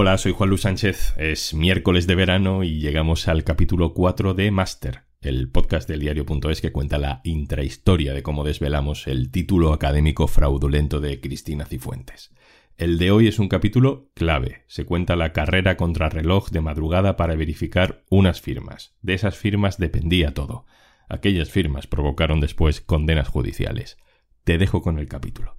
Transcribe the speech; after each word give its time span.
Hola, 0.00 0.16
soy 0.16 0.30
Juan 0.30 0.50
Luis 0.50 0.60
Sánchez. 0.60 1.14
Es 1.16 1.54
miércoles 1.54 2.06
de 2.06 2.14
verano 2.14 2.62
y 2.62 2.78
llegamos 2.78 3.26
al 3.26 3.42
capítulo 3.42 3.94
4 3.94 4.32
de 4.32 4.52
Master, 4.52 5.02
el 5.20 5.50
podcast 5.50 5.88
del 5.88 5.98
diario.es 5.98 6.60
que 6.60 6.70
cuenta 6.70 6.98
la 6.98 7.20
intrahistoria 7.24 8.14
de 8.14 8.22
cómo 8.22 8.44
desvelamos 8.44 9.08
el 9.08 9.32
título 9.32 9.72
académico 9.72 10.28
fraudulento 10.28 11.00
de 11.00 11.20
Cristina 11.20 11.66
Cifuentes. 11.66 12.32
El 12.76 12.96
de 12.98 13.10
hoy 13.10 13.26
es 13.26 13.40
un 13.40 13.48
capítulo 13.48 14.12
clave. 14.14 14.62
Se 14.68 14.84
cuenta 14.84 15.16
la 15.16 15.32
carrera 15.32 15.76
contra 15.76 16.08
reloj 16.08 16.50
de 16.50 16.60
madrugada 16.60 17.16
para 17.16 17.34
verificar 17.34 18.04
unas 18.08 18.40
firmas. 18.40 18.94
De 19.02 19.14
esas 19.14 19.36
firmas 19.36 19.78
dependía 19.78 20.32
todo. 20.32 20.64
Aquellas 21.08 21.50
firmas 21.50 21.88
provocaron 21.88 22.38
después 22.38 22.80
condenas 22.80 23.26
judiciales. 23.26 23.98
Te 24.44 24.58
dejo 24.58 24.80
con 24.80 25.00
el 25.00 25.08
capítulo. 25.08 25.58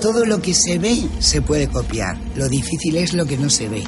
Todo 0.00 0.24
lo 0.24 0.40
que 0.40 0.54
se 0.54 0.78
ve 0.78 1.08
se 1.18 1.42
puede 1.42 1.68
copiar. 1.68 2.16
Lo 2.34 2.48
difícil 2.48 2.96
es 2.96 3.12
lo 3.12 3.26
que 3.26 3.36
no 3.36 3.50
se 3.50 3.68
ve. 3.68 3.84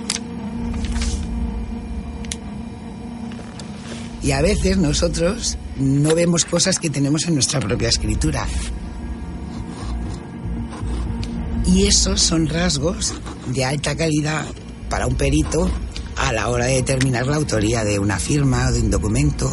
Y 4.22 4.30
a 4.32 4.42
veces 4.42 4.76
nosotros 4.76 5.56
no 5.76 6.14
vemos 6.14 6.44
cosas 6.44 6.78
que 6.78 6.90
tenemos 6.90 7.26
en 7.26 7.34
nuestra 7.34 7.60
propia 7.60 7.88
escritura. 7.88 8.46
Y 11.66 11.86
esos 11.86 12.20
son 12.20 12.46
rasgos 12.46 13.14
de 13.46 13.64
alta 13.64 13.96
calidad 13.96 14.44
para 14.90 15.06
un 15.06 15.14
perito 15.14 15.70
a 16.16 16.32
la 16.32 16.50
hora 16.50 16.66
de 16.66 16.74
determinar 16.74 17.26
la 17.26 17.36
autoría 17.36 17.84
de 17.84 17.98
una 17.98 18.18
firma 18.18 18.68
o 18.68 18.72
de 18.72 18.80
un 18.80 18.90
documento. 18.90 19.50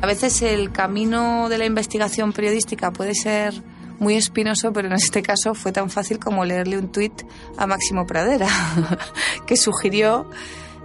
A 0.00 0.06
veces 0.06 0.40
el 0.42 0.72
camino 0.72 1.48
de 1.48 1.58
la 1.58 1.66
investigación 1.66 2.32
periodística 2.32 2.92
puede 2.92 3.14
ser 3.14 3.62
muy 4.00 4.16
espinoso, 4.16 4.72
pero 4.72 4.88
en 4.88 4.94
este 4.94 5.22
caso 5.22 5.54
fue 5.54 5.70
tan 5.70 5.90
fácil 5.90 6.18
como 6.18 6.44
leerle 6.44 6.78
un 6.78 6.90
tuit 6.90 7.22
a 7.56 7.66
Máximo 7.66 8.06
Pradera, 8.06 8.48
que 9.46 9.56
sugirió, 9.56 10.28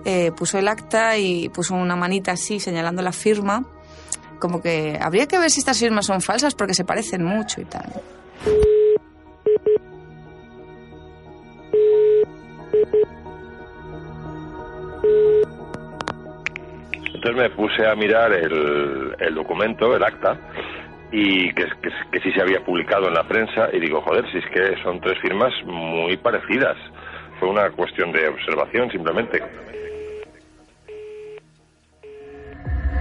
eh, 0.03 0.31
puso 0.37 0.59
el 0.59 0.67
acta 0.67 1.17
y 1.17 1.49
puso 1.49 1.73
una 1.75 1.95
manita 1.95 2.33
así 2.33 2.59
señalando 2.59 3.01
la 3.01 3.13
firma, 3.13 3.65
como 4.39 4.61
que 4.61 4.99
habría 5.01 5.27
que 5.27 5.39
ver 5.39 5.49
si 5.49 5.59
estas 5.59 5.79
firmas 5.79 6.05
son 6.05 6.21
falsas 6.21 6.53
porque 6.53 6.73
se 6.73 6.83
parecen 6.83 7.23
mucho 7.23 7.61
y 7.61 7.65
tal. 7.65 7.89
Entonces 17.13 17.35
me 17.35 17.49
puse 17.51 17.87
a 17.87 17.95
mirar 17.95 18.33
el, 18.33 19.15
el 19.17 19.33
documento, 19.33 19.95
el 19.95 20.03
acta, 20.03 20.37
y 21.17 21.53
que, 21.53 21.63
que, 21.81 21.89
que 22.11 22.19
sí 22.19 22.31
se 22.33 22.41
había 22.41 22.59
publicado 22.65 23.07
en 23.07 23.13
la 23.13 23.25
prensa 23.25 23.69
y 23.71 23.79
digo, 23.79 24.01
joder, 24.01 24.29
si 24.31 24.39
es 24.39 24.45
que 24.53 24.75
son 24.83 24.99
tres 24.99 25.17
firmas 25.21 25.53
muy 25.65 26.17
parecidas. 26.17 26.75
Fue 27.39 27.47
una 27.49 27.69
cuestión 27.71 28.11
de 28.11 28.27
observación 28.27 28.91
simplemente. 28.91 29.41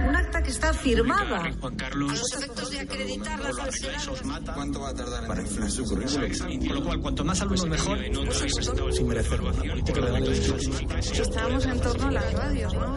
Un 0.07 0.15
acta 0.15 0.41
que 0.41 0.49
está 0.49 0.73
firmada. 0.73 1.43
Juan 1.59 1.75
Carlos. 1.75 2.11
A 2.11 2.15
los 2.15 2.33
efectos 2.35 2.71
de 2.71 2.79
acreditar 2.79 3.39
la 3.39 3.51
falsedad. 3.53 3.99
¿Cuánto 4.53 4.79
va 4.81 4.89
a 4.89 4.93
tardar 4.93 5.27
para 5.27 5.41
inflar 5.41 5.69
su 5.69 5.83
currículum? 5.83 6.67
Con 6.67 6.75
lo 6.75 6.83
cual, 6.83 7.01
cuanto 7.01 7.25
más 7.25 7.41
alumnos 7.41 7.67
mejor. 7.67 7.97
Sin 8.93 9.07
merecer 9.09 9.43
la 9.43 9.51
política 9.51 10.01
de 10.01 10.31
Estábamos 10.99 11.65
en 11.65 11.81
torno 11.81 12.07
a 12.07 12.11
las 12.11 12.33
radios, 12.33 12.73
¿no? 12.73 12.95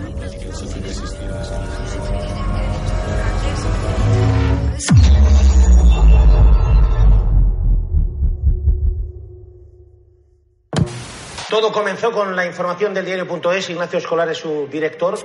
Todo 11.49 11.73
comenzó 11.73 12.13
con 12.13 12.37
la 12.37 12.47
información 12.47 12.93
del 12.93 13.07
diario.es. 13.07 13.71
Ignacio 13.71 13.99
Escolar 13.99 14.29
es 14.29 14.39
su 14.39 14.69
director. 14.71 15.19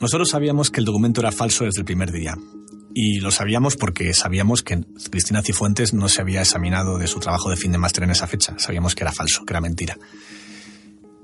Nosotros 0.00 0.30
sabíamos 0.30 0.70
que 0.70 0.80
el 0.80 0.86
documento 0.86 1.20
era 1.20 1.30
falso 1.30 1.64
desde 1.64 1.80
el 1.80 1.84
primer 1.84 2.10
día. 2.10 2.36
Y 2.94 3.20
lo 3.20 3.30
sabíamos 3.30 3.76
porque 3.76 4.14
sabíamos 4.14 4.62
que 4.62 4.80
Cristina 5.10 5.42
Cifuentes 5.42 5.92
no 5.92 6.08
se 6.08 6.22
había 6.22 6.40
examinado 6.40 6.96
de 6.98 7.06
su 7.06 7.20
trabajo 7.20 7.50
de 7.50 7.56
fin 7.56 7.70
de 7.70 7.78
máster 7.78 8.04
en 8.04 8.10
esa 8.10 8.26
fecha. 8.26 8.54
Sabíamos 8.58 8.94
que 8.94 9.04
era 9.04 9.12
falso, 9.12 9.44
que 9.44 9.52
era 9.52 9.60
mentira. 9.60 9.96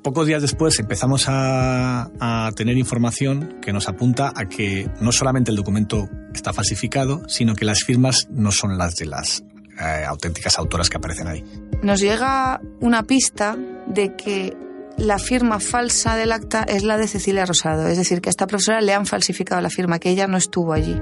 Pocos 0.05 0.27
días 0.27 0.43
después 0.43 0.79
empezamos 0.81 1.25
a, 1.29 2.51
tener 2.57 2.77
información 2.77 3.59
que 3.63 3.73
nos 3.73 3.89
apunta 3.89 4.35
a 4.37 4.45
que 4.51 4.87
no 5.01 5.13
solamente 5.13 5.51
el 5.51 5.57
documento 5.57 6.11
está 6.35 6.53
falsificado, 6.53 7.27
sino 7.27 7.55
que 7.55 7.65
las 7.65 7.85
firmas 7.85 8.29
no 8.31 8.53
son 8.53 8.77
las 8.77 8.97
de 8.97 9.07
las 9.07 9.43
eh, 9.81 10.05
auténticas 10.07 10.59
autoras 10.59 10.91
que 10.91 10.99
aparecen 10.99 11.27
ahí. 11.27 11.43
Nos 11.83 12.01
llega 12.01 12.61
una 12.81 13.05
pista 13.05 13.57
de 13.87 14.15
que 14.15 14.55
la 14.99 15.19
firma 15.19 15.59
falsa 15.59 16.17
del 16.17 16.33
acta 16.33 16.65
es 16.65 16.85
la 16.85 16.99
de 16.99 17.09
Cecilia 17.09 17.47
Rosado, 17.47 17.89
es 17.89 17.97
decir, 17.97 18.21
que 18.21 18.29
a 18.29 18.33
esta 18.33 18.47
profesora 18.47 18.83
le 18.83 18.93
han 18.93 19.07
falsificado 19.07 19.63
la 19.63 19.71
firma, 19.71 19.99
que 19.99 20.11
ella 20.11 20.27
no 20.27 20.37
estuvo 20.37 20.75
allí. 20.75 21.01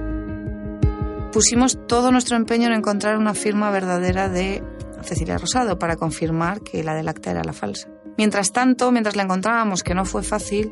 Pusimos 1.32 1.76
todo 1.88 2.12
nuestro 2.12 2.36
empeño 2.36 2.68
en 2.68 2.74
encontrar 2.74 3.18
una 3.18 3.34
firma 3.34 3.72
verdadera 3.72 4.28
de 4.28 4.62
Cecilia 5.02 5.38
Rosado 5.38 5.76
para 5.76 5.96
confirmar 5.96 6.60
que 6.60 6.84
la 6.84 6.94
del 6.94 7.08
acta 7.08 7.32
era 7.32 7.42
la 7.42 7.52
falsa. 7.52 7.88
Mientras 8.22 8.52
tanto, 8.52 8.92
mientras 8.92 9.16
la 9.16 9.24
encontrábamos, 9.24 9.82
que 9.82 9.94
no 9.94 10.04
fue 10.04 10.22
fácil, 10.22 10.70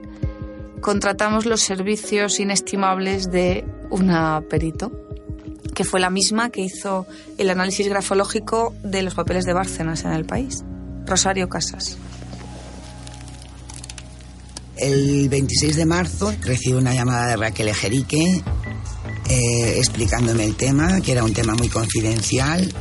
contratamos 0.81 1.47
los 1.47 1.61
servicios 1.61 2.39
inestimables 2.39 3.33
de 3.33 3.65
una 3.91 4.41
perito, 4.49 4.93
que 5.75 5.83
fue 5.83 5.99
la 5.99 6.11
misma 6.11 6.51
que 6.51 6.61
hizo 6.61 7.09
el 7.39 7.51
análisis 7.51 7.89
grafológico 7.89 8.73
de 8.85 9.03
los 9.03 9.17
papeles 9.17 9.47
de 9.47 9.53
Bárcenas 9.53 10.05
en 10.05 10.13
el 10.13 10.25
país, 10.27 10.63
Rosario 11.07 11.49
Casas. 11.49 11.99
El 14.77 15.29
26 15.29 15.75
de 15.75 15.87
marzo 15.87 16.33
recibo 16.43 16.79
una 16.79 16.95
llamada 16.95 17.31
de 17.31 17.37
Raquel 17.37 17.67
Ejerique 17.67 18.45
eh, 19.29 19.75
explicándome 19.77 20.45
el 20.45 20.55
tema, 20.55 21.01
que 21.01 21.11
era 21.11 21.25
un 21.25 21.33
tema 21.33 21.57
muy 21.57 21.69
confidencial, 21.69 22.73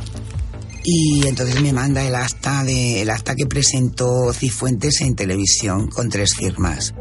y 0.84 1.26
entonces 1.26 1.60
me 1.60 1.72
manda 1.72 2.04
el 2.04 2.14
acta 2.14 2.64
de 2.64 3.02
el 3.02 3.10
acta 3.10 3.34
que 3.34 3.46
presentó 3.46 4.32
Cifuentes 4.32 5.00
en 5.00 5.14
televisión 5.14 5.88
con 5.88 6.08
tres 6.08 6.34
firmas. 6.34 6.94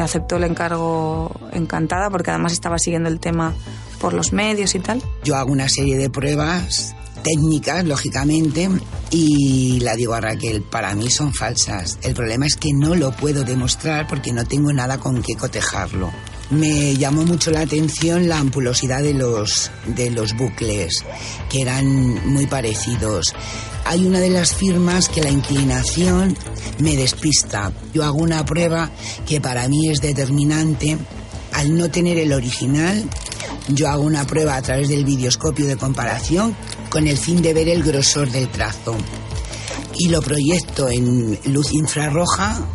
Aceptó 0.00 0.36
el 0.36 0.44
encargo 0.44 1.30
encantada 1.52 2.10
porque 2.10 2.30
además 2.30 2.52
estaba 2.52 2.78
siguiendo 2.78 3.08
el 3.08 3.20
tema 3.20 3.54
por 4.00 4.14
los 4.14 4.32
medios 4.32 4.74
y 4.74 4.80
tal. 4.80 5.02
Yo 5.22 5.36
hago 5.36 5.52
una 5.52 5.68
serie 5.68 5.96
de 5.96 6.10
pruebas 6.10 6.94
técnicas, 7.22 7.84
lógicamente, 7.84 8.68
y 9.10 9.80
la 9.80 9.94
digo 9.94 10.14
a 10.14 10.20
Raquel, 10.20 10.62
para 10.62 10.94
mí 10.94 11.10
son 11.10 11.32
falsas. 11.32 11.98
El 12.02 12.14
problema 12.14 12.46
es 12.46 12.56
que 12.56 12.72
no 12.72 12.94
lo 12.94 13.12
puedo 13.12 13.44
demostrar 13.44 14.06
porque 14.08 14.32
no 14.32 14.44
tengo 14.44 14.72
nada 14.72 14.98
con 14.98 15.22
qué 15.22 15.34
cotejarlo. 15.36 16.10
Me 16.50 16.96
llamó 16.96 17.24
mucho 17.24 17.50
la 17.50 17.60
atención 17.60 18.28
la 18.28 18.38
ampulosidad 18.38 19.02
de 19.02 19.14
los, 19.14 19.70
de 19.86 20.10
los 20.10 20.36
bucles, 20.36 21.04
que 21.48 21.62
eran 21.62 21.86
muy 22.30 22.46
parecidos. 22.46 23.34
Hay 23.84 24.04
una 24.06 24.20
de 24.20 24.30
las 24.30 24.54
firmas 24.54 25.08
que 25.08 25.22
la 25.22 25.30
inclinación 25.30 26.36
me 26.78 26.96
despista. 26.96 27.72
Yo 27.92 28.04
hago 28.04 28.18
una 28.18 28.44
prueba 28.44 28.90
que 29.26 29.40
para 29.40 29.68
mí 29.68 29.88
es 29.88 30.00
determinante. 30.00 30.98
Al 31.52 31.76
no 31.76 31.90
tener 31.90 32.18
el 32.18 32.32
original, 32.32 33.08
yo 33.68 33.88
hago 33.88 34.02
una 34.02 34.26
prueba 34.26 34.56
a 34.56 34.62
través 34.62 34.88
del 34.88 35.04
videoscopio 35.04 35.66
de 35.66 35.76
comparación 35.76 36.56
con 36.90 37.06
el 37.06 37.16
fin 37.16 37.42
de 37.42 37.54
ver 37.54 37.68
el 37.68 37.82
grosor 37.82 38.30
del 38.30 38.48
trazo. 38.48 38.96
Y 39.98 40.08
lo 40.08 40.22
proyecto 40.22 40.88
en 40.88 41.38
luz 41.46 41.72
infrarroja 41.72 42.66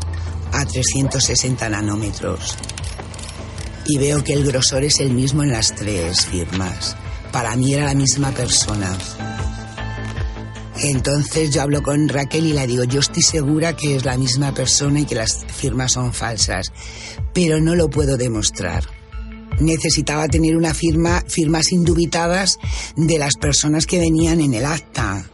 a 0.52 0.66
360 0.66 1.70
nanómetros. 1.70 2.56
Y 3.88 3.98
veo 3.98 4.24
que 4.24 4.34
el 4.34 4.46
grosor 4.46 4.84
es 4.84 5.00
el 5.00 5.12
mismo 5.12 5.44
en 5.44 5.52
las 5.52 5.74
tres 5.74 6.26
firmas. 6.26 6.96
Para 7.32 7.56
mí 7.56 7.74
era 7.74 7.86
la 7.86 7.94
misma 7.94 8.32
persona. 8.32 8.96
Entonces 10.84 11.52
yo 11.52 11.62
hablo 11.62 11.82
con 11.82 12.08
Raquel 12.08 12.46
y 12.46 12.54
le 12.54 12.68
digo, 12.68 12.84
yo 12.84 13.00
estoy 13.00 13.24
segura 13.24 13.76
que 13.76 13.96
es 13.96 14.06
la 14.06 14.18
misma 14.18 14.54
persona 14.54 15.00
y 15.00 15.06
que 15.06 15.16
las 15.16 15.46
firmas 15.46 15.94
son 15.94 16.14
falsas, 16.14 16.72
pero 17.34 17.60
no 17.60 17.76
lo 17.76 17.90
puedo 17.90 18.18
demostrar. 18.18 18.84
Necesitaba 19.60 20.28
tener 20.28 20.56
una 20.56 20.74
firma, 20.74 21.24
firmas 21.28 21.72
indubitadas 21.72 22.60
de 22.96 23.18
las 23.18 23.36
personas 23.36 23.88
que 23.88 24.00
venían 24.00 24.40
en 24.40 24.54
el 24.54 24.66
acta. 24.66 25.26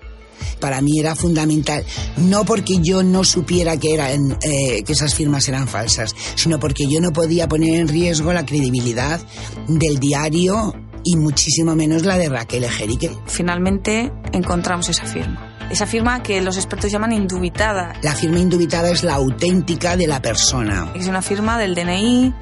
Para 0.64 0.80
mí 0.80 0.98
era 0.98 1.14
fundamental, 1.14 1.84
no 2.16 2.46
porque 2.46 2.78
yo 2.80 3.04
no 3.04 3.26
supiera 3.26 3.76
que, 3.76 3.94
eran, 3.94 4.38
eh, 4.42 4.82
que 4.86 4.94
esas 4.94 5.14
firmas 5.14 5.50
eran 5.50 5.68
falsas, 5.68 6.16
sino 6.36 6.58
porque 6.58 6.88
yo 6.88 7.02
no 7.02 7.12
podía 7.12 7.50
poner 7.50 7.82
en 7.82 7.90
riesgo 7.90 8.32
la 8.32 8.46
credibilidad 8.46 9.20
del 9.68 10.00
diario 10.00 10.74
y 11.04 11.18
muchísimo 11.18 11.76
menos 11.76 12.06
la 12.06 12.18
de 12.18 12.30
Raquel 12.30 12.64
Ejerique. 12.64 13.12
Finalmente 13.26 14.14
encontramos 14.32 14.88
esa 14.88 15.04
firma. 15.06 15.54
Esa 15.70 15.86
firma 15.86 16.24
que 16.24 16.42
los 16.42 16.56
expertos 16.56 16.90
llaman 16.90 17.12
indubitada. 17.12 17.96
La 18.02 18.16
firma 18.16 18.40
indubitada 18.40 18.90
es 18.90 19.04
la 19.04 19.16
auténtica 19.16 19.98
de 19.98 20.08
la 20.08 20.22
persona. 20.22 20.94
Es 20.96 21.08
una 21.08 21.22
firma 21.22 21.60
del 21.60 21.76
DNI 21.76 22.34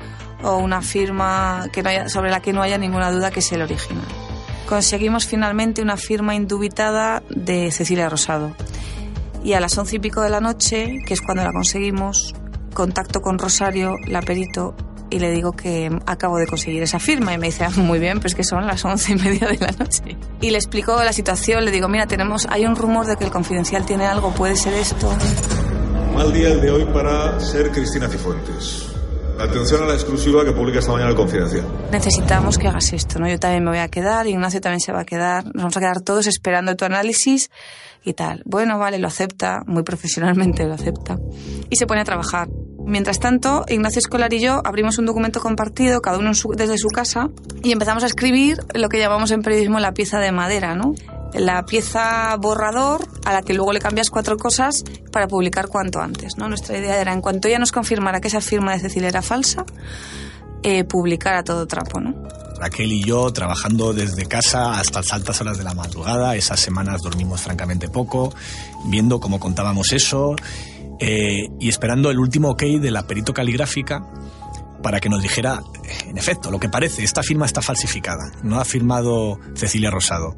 o 0.43 0.57
una 0.57 0.83
firma 0.83 1.69
que 1.73 1.81
no 1.81 1.89
haya, 1.89 2.07
sobre 2.07 2.29
la 2.29 2.39
que 2.39 2.53
no 2.53 2.61
haya 2.61 2.77
ninguna 2.77 3.09
duda 3.09 3.31
que 3.31 3.39
es 3.39 3.51
el 3.51 3.63
original. 3.63 4.05
Conseguimos 4.67 5.25
finalmente 5.25 5.81
una 5.81 5.97
firma 5.97 6.35
indubitada 6.35 7.23
de 7.29 7.71
Cecilia 7.71 8.09
Rosado. 8.09 8.55
Y 9.43 9.53
a 9.53 9.59
las 9.59 9.77
once 9.77 9.95
y 9.95 9.99
pico 9.99 10.21
de 10.21 10.29
la 10.29 10.39
noche, 10.39 10.99
que 11.05 11.13
es 11.13 11.21
cuando 11.21 11.43
la 11.43 11.51
conseguimos, 11.51 12.33
contacto 12.73 13.21
con 13.21 13.39
Rosario, 13.39 13.95
la 14.07 14.21
perito, 14.21 14.75
y 15.11 15.19
le 15.19 15.29
digo 15.31 15.51
que 15.51 15.89
acabo 16.05 16.37
de 16.37 16.47
conseguir 16.47 16.81
esa 16.81 16.99
firma 16.99 17.33
y 17.33 17.37
me 17.37 17.47
dice, 17.47 17.65
ah, 17.65 17.71
muy 17.75 17.99
bien, 17.99 18.19
pues 18.19 18.33
que 18.33 18.43
son 18.43 18.65
las 18.65 18.83
once 18.85 19.11
y 19.11 19.15
media 19.15 19.47
de 19.47 19.57
la 19.57 19.71
noche. 19.71 20.17
Y 20.39 20.51
le 20.51 20.57
explico 20.57 21.03
la 21.03 21.13
situación, 21.13 21.65
le 21.65 21.71
digo, 21.71 21.89
mira, 21.89 22.07
tenemos, 22.07 22.47
hay 22.49 22.65
un 22.65 22.75
rumor 22.75 23.05
de 23.05 23.17
que 23.17 23.25
el 23.25 23.31
confidencial 23.31 23.85
tiene 23.85 24.05
algo, 24.05 24.31
puede 24.31 24.55
ser 24.55 24.73
esto. 24.73 25.11
Mal 26.15 26.31
día 26.33 26.49
el 26.49 26.61
de 26.61 26.71
hoy 26.71 26.85
para 26.85 27.39
ser 27.39 27.71
Cristina 27.71 28.07
Cifuentes. 28.07 28.90
Atención 29.41 29.81
a 29.81 29.87
la 29.87 29.93
exclusiva 29.95 30.45
que 30.45 30.51
publica 30.51 30.79
esta 30.79 30.91
mañana 30.91 31.09
el 31.09 31.15
Confidencial. 31.15 31.65
Necesitamos 31.91 32.59
que 32.59 32.67
hagas 32.67 32.93
esto, 32.93 33.17
¿no? 33.17 33.27
Yo 33.27 33.39
también 33.39 33.63
me 33.63 33.71
voy 33.71 33.79
a 33.79 33.87
quedar, 33.87 34.27
Ignacio 34.27 34.61
también 34.61 34.79
se 34.79 34.91
va 34.91 35.01
a 35.01 35.05
quedar, 35.05 35.45
nos 35.45 35.55
vamos 35.55 35.77
a 35.77 35.79
quedar 35.79 36.01
todos 36.01 36.27
esperando 36.27 36.75
tu 36.75 36.85
análisis 36.85 37.49
y 38.03 38.13
tal. 38.13 38.43
Bueno, 38.45 38.77
vale, 38.77 38.99
lo 38.99 39.07
acepta, 39.07 39.61
muy 39.65 39.81
profesionalmente 39.81 40.65
lo 40.65 40.75
acepta. 40.75 41.17
Y 41.71 41.75
se 41.75 41.87
pone 41.87 42.01
a 42.01 42.03
trabajar. 42.03 42.49
Mientras 42.85 43.19
tanto, 43.19 43.65
Ignacio 43.67 43.97
Escolar 43.97 44.31
y 44.31 44.41
yo 44.41 44.61
abrimos 44.63 44.99
un 44.99 45.07
documento 45.07 45.39
compartido, 45.39 46.01
cada 46.01 46.19
uno 46.19 46.31
desde 46.55 46.77
su 46.77 46.89
casa, 46.89 47.29
y 47.63 47.71
empezamos 47.71 48.03
a 48.03 48.07
escribir 48.07 48.59
lo 48.75 48.89
que 48.89 48.99
llamamos 48.99 49.31
en 49.31 49.41
periodismo 49.41 49.79
la 49.79 49.93
pieza 49.93 50.19
de 50.19 50.31
madera, 50.31 50.75
¿no? 50.75 50.93
La 51.33 51.63
pieza 51.65 52.35
borrador 52.37 53.07
a 53.25 53.33
la 53.33 53.41
que 53.41 53.53
luego 53.53 53.73
le 53.73 53.79
cambias 53.79 54.09
cuatro 54.09 54.37
cosas 54.37 54.83
para 55.11 55.27
publicar 55.27 55.67
cuanto 55.67 55.99
antes. 56.01 56.37
Nuestra 56.37 56.77
idea 56.77 56.99
era, 56.99 57.13
en 57.13 57.21
cuanto 57.21 57.47
ella 57.47 57.59
nos 57.59 57.71
confirmara 57.71 58.19
que 58.19 58.27
esa 58.27 58.41
firma 58.41 58.73
de 58.73 58.79
Cecilia 58.79 59.09
era 59.09 59.21
falsa, 59.21 59.65
eh, 60.63 60.83
publicar 60.83 61.35
a 61.35 61.43
todo 61.43 61.65
trapo. 61.67 61.99
Raquel 62.59 62.91
y 62.91 63.03
yo 63.03 63.31
trabajando 63.33 63.93
desde 63.93 64.27
casa 64.27 64.79
hasta 64.79 64.99
las 64.99 65.13
altas 65.13 65.41
horas 65.41 65.57
de 65.57 65.63
la 65.63 65.73
madrugada. 65.73 66.35
Esas 66.35 66.59
semanas 66.59 67.01
dormimos 67.01 67.41
francamente 67.41 67.89
poco, 67.89 68.33
viendo 68.85 69.19
cómo 69.19 69.39
contábamos 69.39 69.93
eso 69.93 70.35
eh, 70.99 71.47
y 71.59 71.69
esperando 71.69 72.11
el 72.11 72.19
último 72.19 72.51
ok 72.51 72.63
de 72.79 72.91
la 72.91 73.07
perito 73.07 73.33
caligráfica 73.33 74.05
para 74.83 74.99
que 74.99 75.09
nos 75.09 75.21
dijera, 75.21 75.61
en 76.07 76.17
efecto, 76.17 76.51
lo 76.51 76.59
que 76.59 76.69
parece, 76.69 77.03
esta 77.03 77.23
firma 77.23 77.45
está 77.45 77.61
falsificada, 77.61 78.31
no 78.43 78.59
ha 78.59 78.65
firmado 78.65 79.39
Cecilia 79.55 79.89
Rosado. 79.89 80.35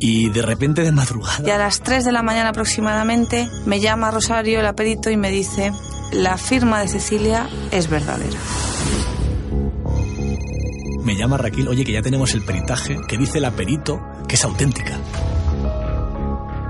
Y 0.00 0.30
de 0.30 0.42
repente 0.42 0.82
de 0.82 0.92
madrugada... 0.92 1.46
Y 1.46 1.50
a 1.50 1.58
las 1.58 1.80
3 1.80 2.04
de 2.04 2.12
la 2.12 2.22
mañana 2.22 2.50
aproximadamente 2.50 3.48
me 3.66 3.80
llama 3.80 4.10
Rosario, 4.10 4.60
el 4.60 4.74
perito, 4.74 5.10
y 5.10 5.16
me 5.16 5.30
dice, 5.30 5.72
la 6.12 6.36
firma 6.36 6.80
de 6.80 6.88
Cecilia 6.88 7.48
es 7.70 7.88
verdadera 7.88 8.38
me 11.04 11.14
llama 11.16 11.36
Raquel, 11.36 11.68
oye, 11.68 11.84
que 11.84 11.92
ya 11.92 12.02
tenemos 12.02 12.34
el 12.34 12.42
peritaje, 12.42 12.96
que 13.06 13.18
dice 13.18 13.38
la 13.38 13.50
perito 13.50 14.00
que 14.26 14.36
es 14.36 14.44
auténtica. 14.44 14.98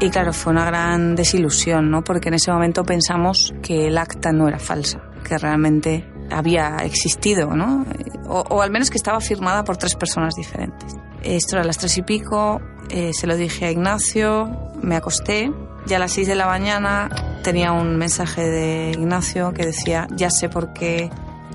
Y 0.00 0.10
claro, 0.10 0.32
fue 0.32 0.52
una 0.52 0.64
gran 0.64 1.14
desilusión, 1.14 1.90
¿no? 1.90 2.02
Porque 2.02 2.28
en 2.28 2.34
ese 2.34 2.50
momento 2.50 2.84
pensamos 2.84 3.54
que 3.62 3.86
el 3.86 3.96
acta 3.96 4.32
no 4.32 4.48
era 4.48 4.58
falsa, 4.58 5.00
que 5.26 5.38
realmente 5.38 6.04
había 6.30 6.76
existido, 6.78 7.54
¿no? 7.54 7.86
O, 8.26 8.60
al 8.60 8.70
menos 8.70 8.90
que 8.90 8.98
estaba 8.98 9.20
firmada 9.20 9.62
por 9.64 9.76
tres 9.76 9.94
personas 9.94 10.34
diferentes. 10.34 10.96
Esto 11.24 11.56
era 11.56 11.62
a 11.62 11.66
las 11.66 11.78
tres 11.78 11.96
y 11.96 12.02
pico, 12.02 12.60
eh, 12.90 13.12
se 13.14 13.26
lo 13.26 13.36
dije 13.36 13.64
a 13.64 13.70
Ignacio, 13.70 14.50
me 14.82 14.94
acosté, 14.94 15.50
y 15.86 15.94
a 15.94 15.98
las 15.98 16.12
seis 16.12 16.28
de 16.28 16.34
la 16.34 16.46
mañana 16.46 17.08
tenía 17.42 17.72
un 17.72 17.96
mensaje 17.96 18.42
de 18.42 18.90
Ignacio 18.92 19.52
que 19.52 19.64
decía, 19.66 20.06
ya 20.10 20.30
sé 20.30 20.48
por 20.48 20.72
qué 20.72 21.10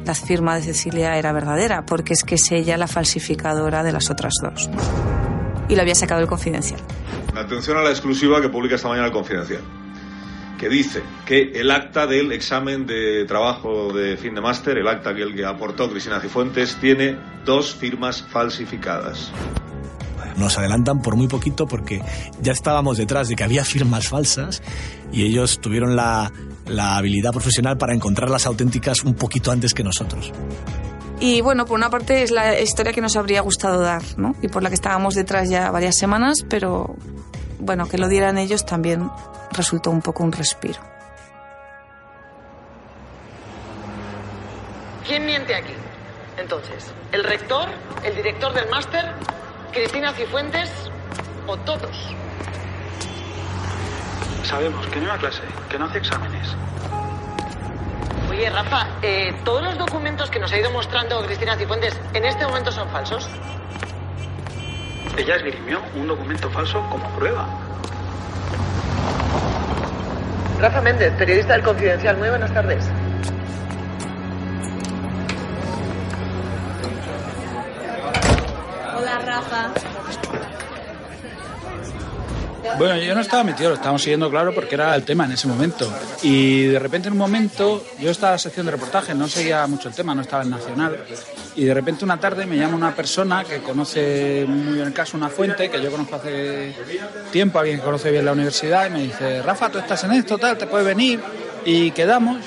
la 0.05 0.15
firma 0.15 0.55
de 0.55 0.63
Cecilia 0.63 1.17
era 1.17 1.31
verdadera, 1.31 1.83
porque 1.85 2.13
es 2.13 2.23
que 2.23 2.35
es 2.35 2.51
ella 2.51 2.77
la 2.77 2.87
falsificadora 2.87 3.83
de 3.83 3.91
las 3.91 4.09
otras 4.09 4.33
dos. 4.41 4.69
Y 5.67 5.75
lo 5.75 5.81
había 5.81 5.95
sacado 5.95 6.21
el 6.21 6.27
confidencial. 6.27 6.81
Atención 7.35 7.77
a 7.77 7.83
la 7.83 7.91
exclusiva 7.91 8.41
que 8.41 8.49
publica 8.49 8.75
esta 8.75 8.87
mañana 8.87 9.07
el 9.07 9.13
confidencial, 9.13 9.61
que 10.59 10.69
dice 10.69 11.01
que 11.25 11.53
el 11.55 11.71
acta 11.71 12.05
del 12.05 12.31
examen 12.31 12.85
de 12.85 13.25
trabajo 13.25 13.91
de 13.93 14.17
fin 14.17 14.35
de 14.35 14.41
máster, 14.41 14.77
el 14.77 14.87
acta 14.87 15.15
que 15.15 15.23
el 15.23 15.33
que 15.33 15.45
aportó 15.45 15.89
Cristina 15.89 16.19
Cifuentes, 16.19 16.75
tiene 16.75 17.17
dos 17.45 17.73
firmas 17.73 18.21
falsificadas 18.21 19.31
nos 20.37 20.57
adelantan 20.57 21.01
por 21.01 21.17
muy 21.17 21.27
poquito 21.27 21.67
porque 21.67 22.01
ya 22.41 22.53
estábamos 22.53 22.97
detrás 22.97 23.27
de 23.27 23.35
que 23.35 23.43
había 23.43 23.65
firmas 23.65 24.07
falsas 24.07 24.63
y 25.11 25.23
ellos 25.23 25.59
tuvieron 25.59 25.97
la, 25.97 26.31
la 26.65 26.95
habilidad 26.95 27.31
profesional 27.31 27.77
para 27.77 27.93
encontrar 27.93 28.29
las 28.29 28.45
auténticas 28.45 29.03
un 29.03 29.15
poquito 29.15 29.51
antes 29.51 29.73
que 29.73 29.83
nosotros. 29.83 30.31
Y 31.19 31.41
bueno, 31.41 31.65
por 31.65 31.77
una 31.77 31.89
parte 31.89 32.23
es 32.23 32.31
la 32.31 32.59
historia 32.61 32.93
que 32.93 33.01
nos 33.01 33.17
habría 33.17 33.41
gustado 33.41 33.81
dar, 33.81 34.01
¿no? 34.17 34.35
Y 34.41 34.47
por 34.47 34.63
la 34.63 34.69
que 34.69 34.75
estábamos 34.75 35.15
detrás 35.15 35.49
ya 35.49 35.69
varias 35.69 35.97
semanas, 35.97 36.45
pero 36.47 36.95
bueno, 37.59 37.87
que 37.87 37.97
lo 37.97 38.07
dieran 38.07 38.37
ellos 38.37 38.65
también 38.65 39.09
resultó 39.51 39.91
un 39.91 40.01
poco 40.01 40.23
un 40.23 40.31
respiro. 40.31 40.79
¿Quién 45.05 45.25
miente 45.25 45.55
aquí? 45.55 45.73
Entonces, 46.37 46.91
¿el 47.11 47.23
rector, 47.23 47.67
el 48.03 48.15
director 48.15 48.53
del 48.53 48.69
máster, 48.69 49.05
Cristina 49.71 50.13
Cifuentes 50.13 50.71
o 51.47 51.57
todos? 51.57 52.15
Sabemos 54.43 54.87
que 54.87 54.99
no 54.99 55.05
iba 55.05 55.15
a 55.15 55.17
clase, 55.17 55.41
que 55.69 55.77
no 55.77 55.85
hace 55.85 55.97
exámenes. 55.97 56.55
Oye, 58.29 58.49
Rafa, 58.49 58.87
eh, 59.01 59.33
¿todos 59.43 59.63
los 59.63 59.77
documentos 59.77 60.29
que 60.29 60.39
nos 60.39 60.51
ha 60.51 60.57
ido 60.57 60.71
mostrando 60.71 61.25
Cristina 61.25 61.57
Cifuentes 61.57 61.99
en 62.13 62.25
este 62.25 62.45
momento 62.45 62.71
son 62.71 62.87
falsos? 62.89 63.27
Ella 65.17 65.35
esgrimió 65.35 65.79
un 65.95 66.07
documento 66.07 66.49
falso 66.49 66.81
como 66.89 67.07
prueba. 67.17 67.47
Rafa 70.59 70.81
Méndez, 70.81 71.13
periodista 71.13 71.53
del 71.53 71.63
Confidencial. 71.63 72.17
Muy 72.17 72.29
buenas 72.29 72.53
tardes. 72.53 72.85
Bueno, 82.79 82.95
yo 82.95 83.13
no 83.13 83.19
estaba 83.19 83.43
metido, 83.43 83.71
lo 83.71 83.75
estábamos 83.75 84.01
siguiendo 84.01 84.29
claro 84.29 84.55
porque 84.55 84.75
era 84.75 84.95
el 84.95 85.03
tema 85.03 85.25
en 85.25 85.33
ese 85.33 85.49
momento. 85.49 85.93
Y 86.23 86.67
de 86.67 86.79
repente 86.79 87.09
en 87.09 87.11
un 87.11 87.17
momento, 87.17 87.83
yo 87.99 88.09
estaba 88.09 88.29
en 88.29 88.35
la 88.35 88.39
sección 88.39 88.65
de 88.67 88.71
reportaje, 88.71 89.13
no 89.13 89.27
seguía 89.27 89.67
mucho 89.67 89.89
el 89.89 89.95
tema, 89.95 90.15
no 90.15 90.21
estaba 90.21 90.43
en 90.43 90.49
Nacional. 90.51 90.97
Y 91.57 91.65
de 91.65 91.73
repente 91.73 92.05
una 92.05 92.17
tarde 92.21 92.45
me 92.45 92.55
llama 92.55 92.77
una 92.77 92.95
persona 92.95 93.43
que 93.43 93.57
conoce 93.57 94.45
muy 94.47 94.75
bien 94.75 94.87
el 94.87 94.93
caso, 94.93 95.17
una 95.17 95.27
fuente 95.27 95.69
que 95.69 95.81
yo 95.81 95.91
conozco 95.91 96.15
hace 96.15 96.73
tiempo, 97.33 97.59
alguien 97.59 97.79
que 97.79 97.83
conoce 97.83 98.11
bien 98.11 98.23
la 98.23 98.31
universidad, 98.31 98.87
y 98.87 98.91
me 98.91 99.01
dice, 99.01 99.41
Rafa, 99.41 99.69
tú 99.69 99.79
estás 99.79 100.01
en 100.05 100.13
esto, 100.13 100.37
tal, 100.37 100.57
te 100.57 100.65
puedes 100.65 100.87
venir. 100.87 101.19
Y 101.65 101.91
quedamos, 101.91 102.45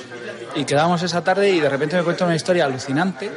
y 0.55 0.65
quedamos 0.65 1.03
esa 1.03 1.23
tarde 1.23 1.51
y 1.51 1.59
de 1.59 1.69
repente 1.69 1.95
me 1.95 2.01
cuenta 2.01 2.25
una 2.25 2.35
historia 2.35 2.65
alucinante, 2.65 3.29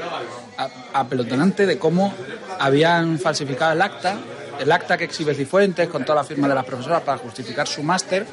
apelotonante 0.94 1.66
de 1.66 1.76
cómo 1.76 2.14
habían 2.58 3.18
falsificado 3.18 3.72
el 3.72 3.82
acta 3.82 4.16
el 4.58 4.72
acta 4.72 4.96
que 4.96 5.04
exhibe 5.04 5.34
Cifuentes 5.34 5.88
con 5.88 6.04
toda 6.04 6.16
la 6.16 6.24
firma 6.24 6.48
de 6.48 6.54
las 6.54 6.64
profesoras 6.64 7.02
para 7.02 7.18
justificar 7.18 7.66
su 7.66 7.82
máster. 7.82 8.26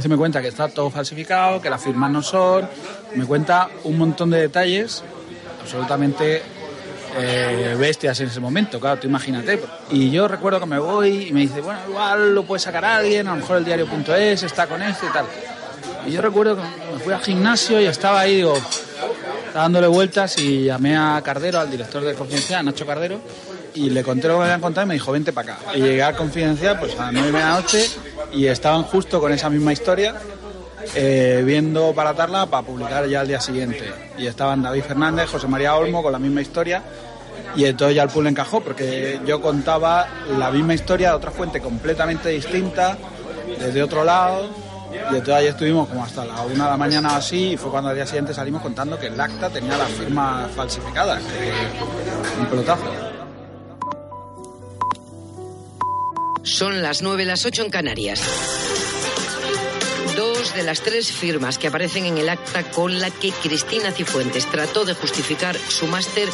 Se 0.00 0.08
me 0.08 0.16
cuenta 0.16 0.40
que 0.40 0.48
está 0.48 0.68
todo 0.68 0.90
falsificado, 0.90 1.60
que 1.60 1.68
las 1.68 1.82
firmas 1.82 2.10
no 2.10 2.22
son. 2.22 2.68
Me 3.14 3.26
cuenta 3.26 3.68
un 3.84 3.98
montón 3.98 4.30
de 4.30 4.40
detalles 4.40 5.02
absolutamente 5.62 6.42
eh, 7.16 7.76
bestias 7.78 8.18
en 8.20 8.28
ese 8.28 8.40
momento, 8.40 8.80
claro, 8.80 9.00
tú 9.00 9.06
imagínate. 9.06 9.60
Y 9.90 10.10
yo 10.10 10.28
recuerdo 10.28 10.60
que 10.60 10.66
me 10.66 10.78
voy 10.78 11.28
y 11.28 11.32
me 11.32 11.40
dice, 11.40 11.60
bueno, 11.60 11.80
igual 11.88 12.34
lo 12.34 12.44
puede 12.44 12.60
sacar 12.60 12.84
alguien, 12.84 13.28
a 13.28 13.32
lo 13.32 13.36
mejor 13.36 13.58
el 13.58 13.64
diario.es 13.64 14.42
está 14.42 14.66
con 14.66 14.82
esto 14.82 15.06
y 15.06 15.12
tal. 15.12 15.26
Y 16.06 16.12
yo 16.12 16.22
recuerdo 16.22 16.56
que 16.56 16.62
me 16.62 16.98
fui 17.00 17.12
al 17.12 17.20
gimnasio 17.20 17.80
y 17.80 17.86
estaba 17.86 18.20
ahí, 18.20 18.36
digo, 18.36 18.54
dándole 19.54 19.86
vueltas 19.86 20.38
y 20.38 20.64
llamé 20.64 20.96
a 20.96 21.20
Cardero, 21.22 21.60
al 21.60 21.70
director 21.70 22.02
de 22.02 22.14
Confidencial, 22.14 22.64
Nacho 22.64 22.86
Cardero, 22.86 23.20
y 23.74 23.90
le 23.90 24.02
conté 24.02 24.28
lo 24.28 24.34
que 24.34 24.38
me 24.38 24.44
habían 24.44 24.60
contado 24.60 24.86
y 24.86 24.88
me 24.88 24.94
dijo, 24.94 25.12
vente 25.12 25.32
para 25.32 25.54
acá. 25.54 25.72
Y 25.74 25.80
llegué 25.80 26.02
a 26.02 26.14
Confidencial 26.14 26.78
pues 26.78 26.98
a 26.98 27.04
las 27.04 27.12
9 27.12 27.32
de 27.32 27.38
la 27.38 27.60
noche 27.60 27.90
y 28.32 28.46
estaban 28.46 28.82
justo 28.82 29.20
con 29.20 29.32
esa 29.32 29.50
misma 29.50 29.72
historia, 29.72 30.14
eh, 30.94 31.42
viendo 31.44 31.92
para 31.94 32.10
atarla 32.10 32.46
para 32.46 32.66
publicar 32.66 33.06
ya 33.06 33.20
al 33.20 33.28
día 33.28 33.40
siguiente. 33.40 33.92
Y 34.18 34.26
estaban 34.26 34.62
David 34.62 34.82
Fernández, 34.82 35.30
José 35.30 35.48
María 35.48 35.74
Olmo 35.76 36.02
con 36.02 36.12
la 36.12 36.18
misma 36.18 36.42
historia. 36.42 36.82
Y 37.54 37.64
entonces 37.66 37.96
ya 37.96 38.02
el 38.02 38.08
pool 38.08 38.26
encajó 38.26 38.60
porque 38.60 39.20
yo 39.26 39.40
contaba 39.42 40.06
la 40.38 40.50
misma 40.50 40.74
historia 40.74 41.10
de 41.10 41.16
otra 41.16 41.30
fuente 41.30 41.60
completamente 41.60 42.30
distinta, 42.30 42.96
desde 43.58 43.82
otro 43.82 44.04
lado, 44.04 44.48
y 44.92 45.16
entonces 45.16 45.34
ahí 45.34 45.46
estuvimos 45.46 45.88
como 45.88 46.04
hasta 46.04 46.24
la 46.24 46.40
una 46.42 46.64
de 46.64 46.70
la 46.70 46.76
mañana 46.76 47.16
así 47.16 47.52
y 47.52 47.56
fue 47.56 47.70
cuando 47.70 47.90
al 47.90 47.96
día 47.96 48.06
siguiente 48.06 48.32
salimos 48.34 48.62
contando 48.62 48.98
que 48.98 49.06
el 49.06 49.20
acta 49.20 49.50
tenía 49.50 49.76
las 49.76 49.90
firmas 49.90 50.50
falsificadas. 50.52 51.22
Un 52.40 52.46
pelotazo. 52.46 53.11
Son 56.42 56.82
las 56.82 57.02
9, 57.02 57.24
las 57.24 57.46
8 57.46 57.62
en 57.62 57.70
Canarias. 57.70 58.20
Dos 60.16 60.54
de 60.54 60.64
las 60.64 60.80
tres 60.80 61.12
firmas 61.12 61.56
que 61.56 61.68
aparecen 61.68 62.04
en 62.04 62.18
el 62.18 62.28
acta 62.28 62.64
con 62.64 63.00
la 63.00 63.10
que 63.10 63.30
Cristina 63.30 63.92
Cifuentes 63.92 64.46
trató 64.46 64.84
de 64.84 64.94
justificar 64.94 65.56
su 65.56 65.86
máster 65.86 66.28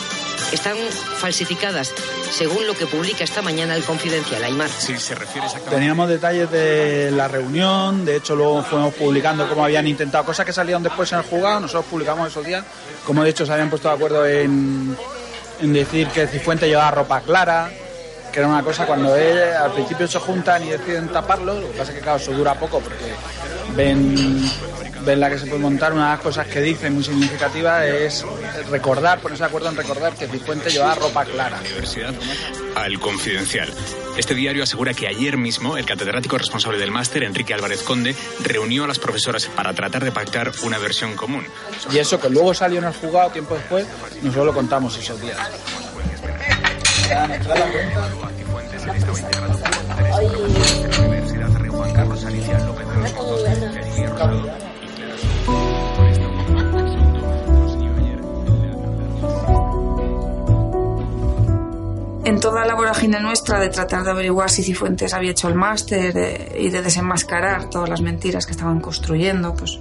están 0.51 0.77
falsificadas, 1.19 1.93
según 2.31 2.67
lo 2.67 2.75
que 2.75 2.87
publica 2.87 3.23
esta 3.23 3.43
mañana 3.43 3.77
el 3.77 3.85
Confidencial 3.85 4.43
Aymar. 4.43 4.71
Sí, 4.71 4.99
se 4.99 5.15
refiere 5.15 5.47
Teníamos 5.69 6.09
detalles 6.09 6.51
de 6.51 7.11
la 7.11 7.29
reunión, 7.29 8.05
de 8.05 8.17
hecho 8.17 8.35
luego 8.35 8.63
fuimos 8.63 8.95
publicando 8.95 9.47
cómo 9.49 9.65
habían 9.65 9.87
intentado, 9.87 10.25
cosas 10.25 10.47
que 10.47 10.53
salieron 10.53 10.83
después 10.83 11.13
en 11.13 11.19
el 11.19 11.25
juzgado, 11.25 11.61
nosotros 11.61 11.85
publicamos 11.91 12.29
esos 12.29 12.45
días, 12.47 12.65
como 13.05 13.23
de 13.23 13.31
hecho 13.31 13.45
se 13.45 13.53
habían 13.53 13.69
puesto 13.69 13.89
de 13.89 13.95
acuerdo 13.95 14.27
en, 14.27 14.97
en 15.61 15.73
decir 15.73 16.09
que 16.09 16.27
Cifuentes 16.27 16.69
llevaba 16.69 16.91
ropa 16.93 17.21
clara, 17.21 17.71
que 18.33 18.41
era 18.41 18.49
una 18.49 18.63
cosa 18.63 18.87
cuando 18.87 19.17
él, 19.17 19.39
al 19.55 19.73
principio 19.73 20.07
se 20.07 20.19
juntan 20.19 20.65
y 20.65 20.71
deciden 20.71 21.09
taparlo, 21.09 21.61
lo 21.61 21.71
que 21.73 21.79
pasa 21.79 21.93
es 21.93 21.99
que 21.99 22.03
claro, 22.03 22.19
eso 22.19 22.33
dura 22.33 22.55
poco 22.55 22.81
porque 22.81 23.13
ven, 23.75 24.51
ven 25.05 25.21
la 25.21 25.31
que 25.31 25.39
se 25.39 25.47
puede 25.47 25.61
montar, 25.61 25.93
una 25.93 26.05
de 26.05 26.11
las 26.17 26.21
cosas 26.21 26.47
que 26.47 26.61
dice 26.61 26.91
muy 26.91 27.05
significativa 27.05 27.87
es 27.87 28.25
recordar, 28.71 29.21
ponerse 29.21 29.43
de 29.43 29.49
acuerdo 29.49 29.69
en 29.69 29.77
recordar 29.77 30.15
que 30.15 30.27
Cifuentes 30.27 30.73
llevaba 30.73 30.95
ropa 30.97 31.25
clara. 31.25 31.59
Universidad 31.61 32.15
al 32.75 32.99
Confidencial. 33.01 33.73
Este 34.17 34.35
diario 34.35 34.63
asegura 34.63 34.95
que 34.95 35.07
ayer 35.07 35.37
mismo 35.37 35.77
el 35.77 35.85
catedrático 35.85 36.39
responsable 36.39 36.79
del 36.79 36.91
máster, 36.91 37.23
Enrique 37.23 37.55
Álvarez 37.55 37.83
Conde, 37.83 38.15
reunió 38.41 38.85
a 38.85 38.89
las 38.89 38.99
profesoras 38.99 39.47
para 39.47 39.73
tratar 39.75 40.05
de 40.05 40.13
pactar 40.13 40.53
una 40.63 40.79
versión 40.79 41.15
común. 41.15 41.45
Y 41.93 41.99
eso 41.99 42.21
que 42.21 42.29
luego 42.29 42.55
salió 42.55 42.79
en 42.79 42.85
el 42.85 42.93
juzgado 42.93 43.31
tiempo 43.31 43.55
después, 43.55 43.87
nosotros 44.23 44.47
lo 44.47 44.55
contamos 44.55 44.97
esos 44.99 45.21
días. 45.21 45.39
En 62.25 62.41
toda 62.41 62.67
la 62.67 62.75
vorágine 62.75 63.21
nuestra 63.21 63.59
de 63.59 63.69
tratar 63.71 64.05
de 64.05 64.11
averiguar 64.11 64.51
si 64.51 64.63
Cifuentes 64.63 65.15
había 65.15 65.31
hecho 65.31 65.49
el 65.49 65.55
máster 65.55 66.17
eh, 66.17 66.59
y 66.61 66.69
de 66.69 66.83
desenmascarar 66.83 67.71
todas 67.71 67.89
las 67.89 68.03
mentiras 68.03 68.45
que 68.45 68.53
estaban 68.53 68.81
construyendo, 68.81 69.55
pues 69.55 69.79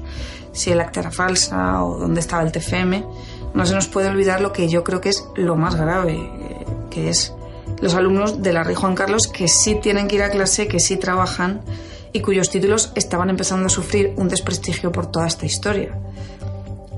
si 0.54 0.72
el 0.72 0.80
acta 0.80 1.02
era 1.02 1.12
falsa 1.12 1.84
o 1.84 1.98
dónde 1.98 2.22
estaba 2.22 2.44
el 2.44 2.52
TFM, 2.52 3.04
no 3.54 3.66
se 3.66 3.76
nos 3.76 3.88
puede 3.88 4.08
olvidar 4.08 4.40
lo 4.40 4.54
que 4.54 4.70
yo 4.70 4.84
creo 4.84 5.02
que 5.02 5.10
es 5.10 5.28
lo 5.36 5.56
más 5.56 5.76
grave, 5.76 6.47
que 6.98 7.10
es 7.10 7.32
los 7.80 7.94
alumnos 7.94 8.42
de 8.42 8.54
la 8.54 8.64
Rey 8.64 8.74
Juan 8.74 8.96
Carlos 8.96 9.28
que 9.28 9.48
sí 9.48 9.76
tienen 9.76 10.08
que 10.08 10.16
ir 10.16 10.24
a 10.24 10.32
clase, 10.32 10.68
que 10.68 10.80
sí 10.80 10.98
trabajan 10.98 11.62
y 12.12 12.22
cuyos 12.22 12.50
títulos 12.50 12.92
estaban 12.96 13.30
empezando 13.30 13.68
a 13.68 13.70
sufrir 13.70 14.14
un 14.18 14.28
desprestigio 14.28 14.92
por 14.92 15.12
toda 15.12 15.28
esta 15.28 15.46
historia. 15.46 15.96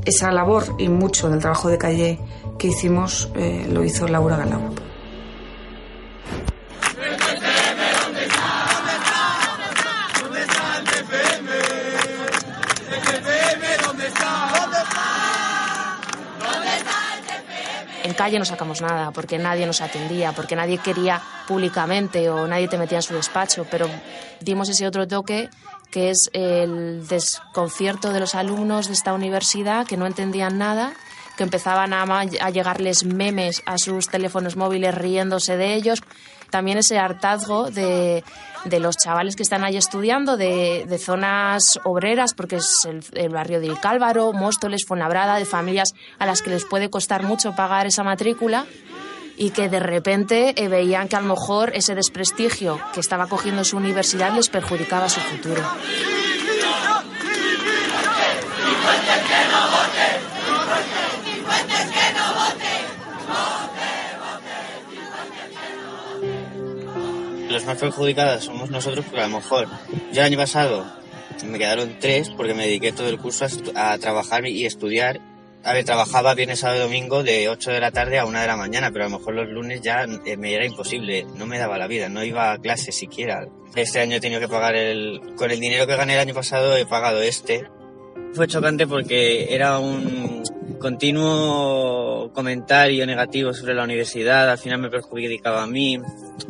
Esa 0.06 0.32
labor 0.32 0.64
y 0.78 0.88
mucho 0.88 1.30
del 1.30 1.40
trabajo 1.40 1.68
de 1.68 1.78
calle 1.78 2.20
que 2.58 2.68
hicimos 2.68 3.30
eh, 3.36 3.68
lo 3.70 3.84
hizo 3.84 4.08
Laura 4.08 4.38
Galau. 4.38 4.74
Calle 18.20 18.38
no 18.38 18.44
sacamos 18.44 18.82
nada, 18.82 19.12
porque 19.12 19.38
nadie 19.38 19.66
nos 19.66 19.80
atendía, 19.80 20.34
porque 20.34 20.54
nadie 20.54 20.78
quería 20.78 21.22
públicamente 21.48 22.30
o 22.30 22.48
nadie 22.48 22.68
te 22.68 22.78
metía 22.78 22.98
en 22.98 23.02
su 23.02 23.14
despacho, 23.14 23.66
pero 23.72 23.88
dimos 24.42 24.68
ese 24.68 24.86
otro 24.86 25.08
toque 25.08 25.50
que 25.90 26.10
es 26.10 26.30
el 26.34 27.08
desconcierto 27.08 28.12
de 28.12 28.20
los 28.20 28.36
alumnos 28.36 28.88
de 28.88 28.94
esta 28.94 29.14
universidad 29.14 29.88
que 29.88 29.96
no 29.96 30.06
entendían 30.06 30.58
nada 30.58 30.92
que 31.38 31.44
empezaban 31.44 31.94
a, 31.94 32.04
a, 32.04 32.50
llegarles 32.50 33.06
memes 33.06 33.64
a 33.66 33.78
sus 33.78 34.10
teléfonos 34.10 34.58
móviles 34.58 34.94
riéndose 34.94 35.56
de 35.56 35.74
ellos. 35.76 36.04
También 36.50 36.78
ese 36.78 37.00
hartazgo 37.00 37.72
de, 37.72 38.26
de 38.66 38.80
los 38.80 38.98
chavales 38.98 39.36
que 39.36 39.44
están 39.44 39.64
ahí 39.64 39.78
estudiando, 39.78 40.38
de, 40.38 40.86
de 40.88 40.98
zonas 40.98 41.80
obreras, 41.84 42.34
porque 42.34 42.58
es 42.58 42.88
el, 43.14 43.30
barrio 43.30 43.60
de 43.60 43.76
Cálvaro, 43.80 44.34
Móstoles, 44.34 44.86
Fuenlabrada, 44.86 45.38
de 45.38 45.46
familias 45.46 45.94
a 46.18 46.26
las 46.26 46.42
que 46.42 46.50
les 46.50 46.66
puede 46.66 46.90
costar 46.90 47.24
mucho 47.24 47.56
pagar 47.56 47.88
esa 47.88 48.04
matrícula 48.04 48.66
y 49.38 49.52
que 49.52 49.70
de 49.70 49.80
repente 49.80 50.54
eh, 50.62 50.68
veían 50.68 51.08
que 51.08 51.16
a 51.16 51.22
lo 51.22 51.30
mejor 51.30 51.72
ese 51.74 51.96
desprestigio 51.96 52.80
que 52.94 53.00
estaba 53.00 53.28
cogiendo 53.28 53.64
su 53.64 53.78
universidad 53.78 54.34
les 54.34 54.50
perjudicaba 54.50 55.08
su 55.08 55.22
futuro. 55.22 55.62
Los 67.60 67.68
más 67.68 67.78
perjudicados 67.78 68.46
somos 68.46 68.70
nosotros 68.70 69.04
porque 69.06 69.20
a 69.20 69.28
lo 69.28 69.36
mejor 69.36 69.68
yo 70.14 70.22
el 70.22 70.28
año 70.28 70.38
pasado 70.38 70.86
me 71.46 71.58
quedaron 71.58 71.98
tres 72.00 72.30
porque 72.30 72.54
me 72.54 72.66
dediqué 72.66 72.94
todo 72.94 73.10
el 73.10 73.18
curso 73.20 73.46
a, 73.76 73.98
trabajar 73.98 74.46
y 74.48 74.66
estudiar. 74.66 75.20
A 75.66 75.74
ver, 75.74 75.84
trabajaba 75.84 76.36
viernes, 76.36 76.60
sábado 76.60 76.80
y 76.80 76.84
domingo 76.84 77.22
de 77.22 77.50
8 77.50 77.72
de 77.72 77.82
la 77.82 77.92
tarde 77.92 78.18
a 78.18 78.26
1 78.26 78.40
de 78.40 78.48
la 78.48 78.56
mañana, 78.56 78.92
pero 78.92 79.06
a 79.06 79.10
lo 79.10 79.20
mejor 79.20 79.34
los 79.34 79.50
lunes 79.50 79.82
ya 79.82 80.06
eh, 80.26 80.38
me 80.38 80.54
era 80.54 80.66
imposible, 80.66 81.26
no 81.36 81.46
me 81.46 81.58
daba 81.58 81.78
la 81.78 81.88
vida, 81.88 82.08
no 82.08 82.24
iba 82.24 82.54
a 82.54 82.58
clase 82.60 82.94
siquiera. 82.94 83.46
Este 83.76 84.00
año 84.00 84.16
he 84.16 84.20
tenido 84.22 84.40
que 84.40 84.48
pagar 84.48 84.78
el... 84.78 85.20
Con 85.36 85.52
el 85.52 85.60
dinero 85.60 85.86
que 85.86 85.98
gané 85.98 86.14
el 86.14 86.20
año 86.20 86.34
pasado 86.34 86.78
he 86.78 86.86
pagado 86.86 87.22
este. 87.22 87.68
Fue 88.34 88.48
chocante 88.48 88.88
porque 88.88 89.54
era 89.54 89.80
un 89.80 90.44
continuo 90.80 92.32
comentario 92.34 93.06
negativo 93.06 93.54
sobre 93.54 93.74
la 93.74 93.84
universidad, 93.84 94.50
al 94.50 94.58
final 94.58 94.80
me 94.80 94.90
perjudicaba 94.90 95.64
a 95.64 95.68
mí. 95.68 96.00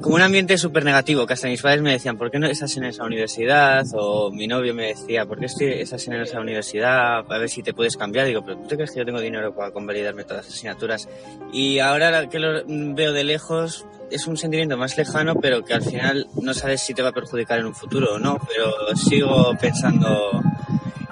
Como 0.01 0.15
un 0.15 0.21
ambiente 0.21 0.57
súper 0.57 0.85
negativo, 0.85 1.25
que 1.25 1.33
hasta 1.33 1.47
mis 1.47 1.61
padres 1.61 1.81
me 1.81 1.91
decían, 1.91 2.17
¿por 2.17 2.29
qué 2.29 2.39
no 2.39 2.47
estás 2.47 2.77
en 2.77 2.85
esa 2.85 3.03
universidad? 3.03 3.85
O 3.93 4.31
mi 4.31 4.47
novio 4.47 4.73
me 4.73 4.87
decía, 4.87 5.25
¿por 5.25 5.39
qué 5.39 5.45
estás 5.45 6.07
en 6.07 6.13
esa 6.13 6.39
universidad? 6.39 7.25
A 7.27 7.37
ver 7.37 7.49
si 7.49 7.63
te 7.63 7.73
puedes 7.73 7.97
cambiar. 7.97 8.27
Digo, 8.27 8.43
¿pero 8.43 8.57
tú 8.57 8.67
te 8.67 8.75
crees 8.75 8.91
que 8.91 8.99
yo 8.99 9.05
tengo 9.05 9.19
dinero 9.19 9.53
para 9.55 9.71
convalidarme 9.71 10.23
todas 10.23 10.45
las 10.45 10.55
asignaturas? 10.55 11.09
Y 11.51 11.79
ahora 11.79 12.29
que 12.29 12.39
lo 12.39 12.63
veo 12.67 13.13
de 13.13 13.23
lejos, 13.23 13.85
es 14.11 14.27
un 14.27 14.37
sentimiento 14.37 14.77
más 14.77 14.97
lejano, 14.97 15.35
pero 15.35 15.63
que 15.63 15.73
al 15.73 15.81
final 15.81 16.27
no 16.41 16.53
sabes 16.53 16.81
si 16.81 16.93
te 16.93 17.01
va 17.01 17.09
a 17.09 17.13
perjudicar 17.13 17.59
en 17.59 17.65
un 17.65 17.75
futuro 17.75 18.15
o 18.15 18.19
no, 18.19 18.37
pero 18.47 18.95
sigo 18.95 19.55
pensando 19.59 20.31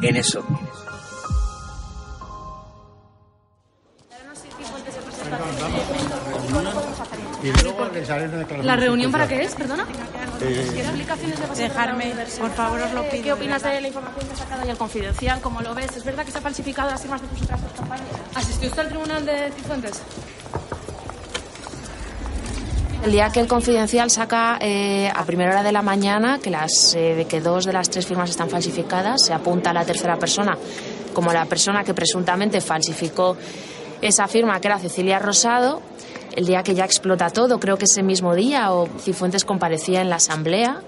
en 0.02 0.16
eso. 0.16 0.44
¿La 8.64 8.76
reunión 8.76 9.12
para 9.12 9.28
qué 9.28 9.44
es, 9.44 9.56
perdona? 9.56 9.86
Eh, 10.42 10.70
¿Qué 10.74 10.82
explicaciones 10.82 11.40
le 11.40 11.48
vas 11.48 11.60
a 11.60 11.64
Dejarme, 11.64 12.14
por 12.40 12.52
favor, 12.52 12.82
os 12.82 12.94
lo 12.94 13.10
pido. 13.10 13.24
¿Qué 13.24 13.34
opinas 13.34 13.64
de 13.64 13.82
la 13.82 13.88
información 13.88 14.28
que 14.28 14.34
ha 14.34 14.38
sacado 14.38 14.66
y 14.66 14.70
el 14.70 14.78
confidencial? 14.78 15.42
¿Cómo 15.42 15.62
lo 15.62 15.74
ves? 15.74 15.96
¿Es 15.98 16.04
verdad 16.04 16.26
que 16.26 16.32
se 16.32 16.38
ha 16.38 16.42
falsificado 16.42 16.90
las 16.90 17.02
firmas 17.02 17.22
de 17.22 17.28
tus 17.28 17.42
otras 17.44 17.62
dos 17.62 17.72
campañas? 17.74 18.08
¿Asistió 18.36 18.70
usted 18.70 18.82
al 18.82 18.90
tribunal 18.90 19.26
de 19.26 19.52
Cifuentes? 19.52 20.02
El 23.08 23.14
día 23.14 23.30
que 23.30 23.40
el 23.40 23.48
Confidencial 23.48 24.12
saca 24.12 24.58
eh, 24.60 25.10
a 25.16 25.24
primera 25.24 25.52
hora 25.52 25.64
de 25.64 25.72
la 25.72 25.82
mañana 25.82 26.40
que, 26.44 26.50
las, 26.50 26.94
eh, 26.94 27.26
que 27.30 27.40
dos 27.40 27.64
de 27.64 27.72
las 27.72 27.90
tres 27.90 28.06
firmas 28.06 28.30
están 28.30 28.50
falsificadas, 28.50 29.24
se 29.24 29.34
apunta 29.34 29.70
a 29.70 29.74
la 29.74 29.86
tercera 29.86 30.18
persona 30.18 30.58
como 31.14 31.32
la 31.32 31.46
persona 31.46 31.86
que 31.86 31.94
presuntamente 31.94 32.60
falsificó 32.60 33.38
esa 34.02 34.28
firma, 34.28 34.60
que 34.60 34.68
era 34.68 34.78
Cecilia 34.78 35.20
Rosado, 35.20 35.82
el 36.36 36.48
día 36.48 36.64
que 36.64 36.76
ya 36.76 36.84
explota 36.84 37.30
todo, 37.30 37.62
creo 37.62 37.78
que 37.78 37.86
ese 37.86 38.04
mismo 38.04 38.36
día, 38.36 38.74
o 38.74 38.90
Cifuentes 39.00 39.46
comparecía 39.46 40.02
en 40.02 40.10
la 40.10 40.18
asamblea, 40.18 40.82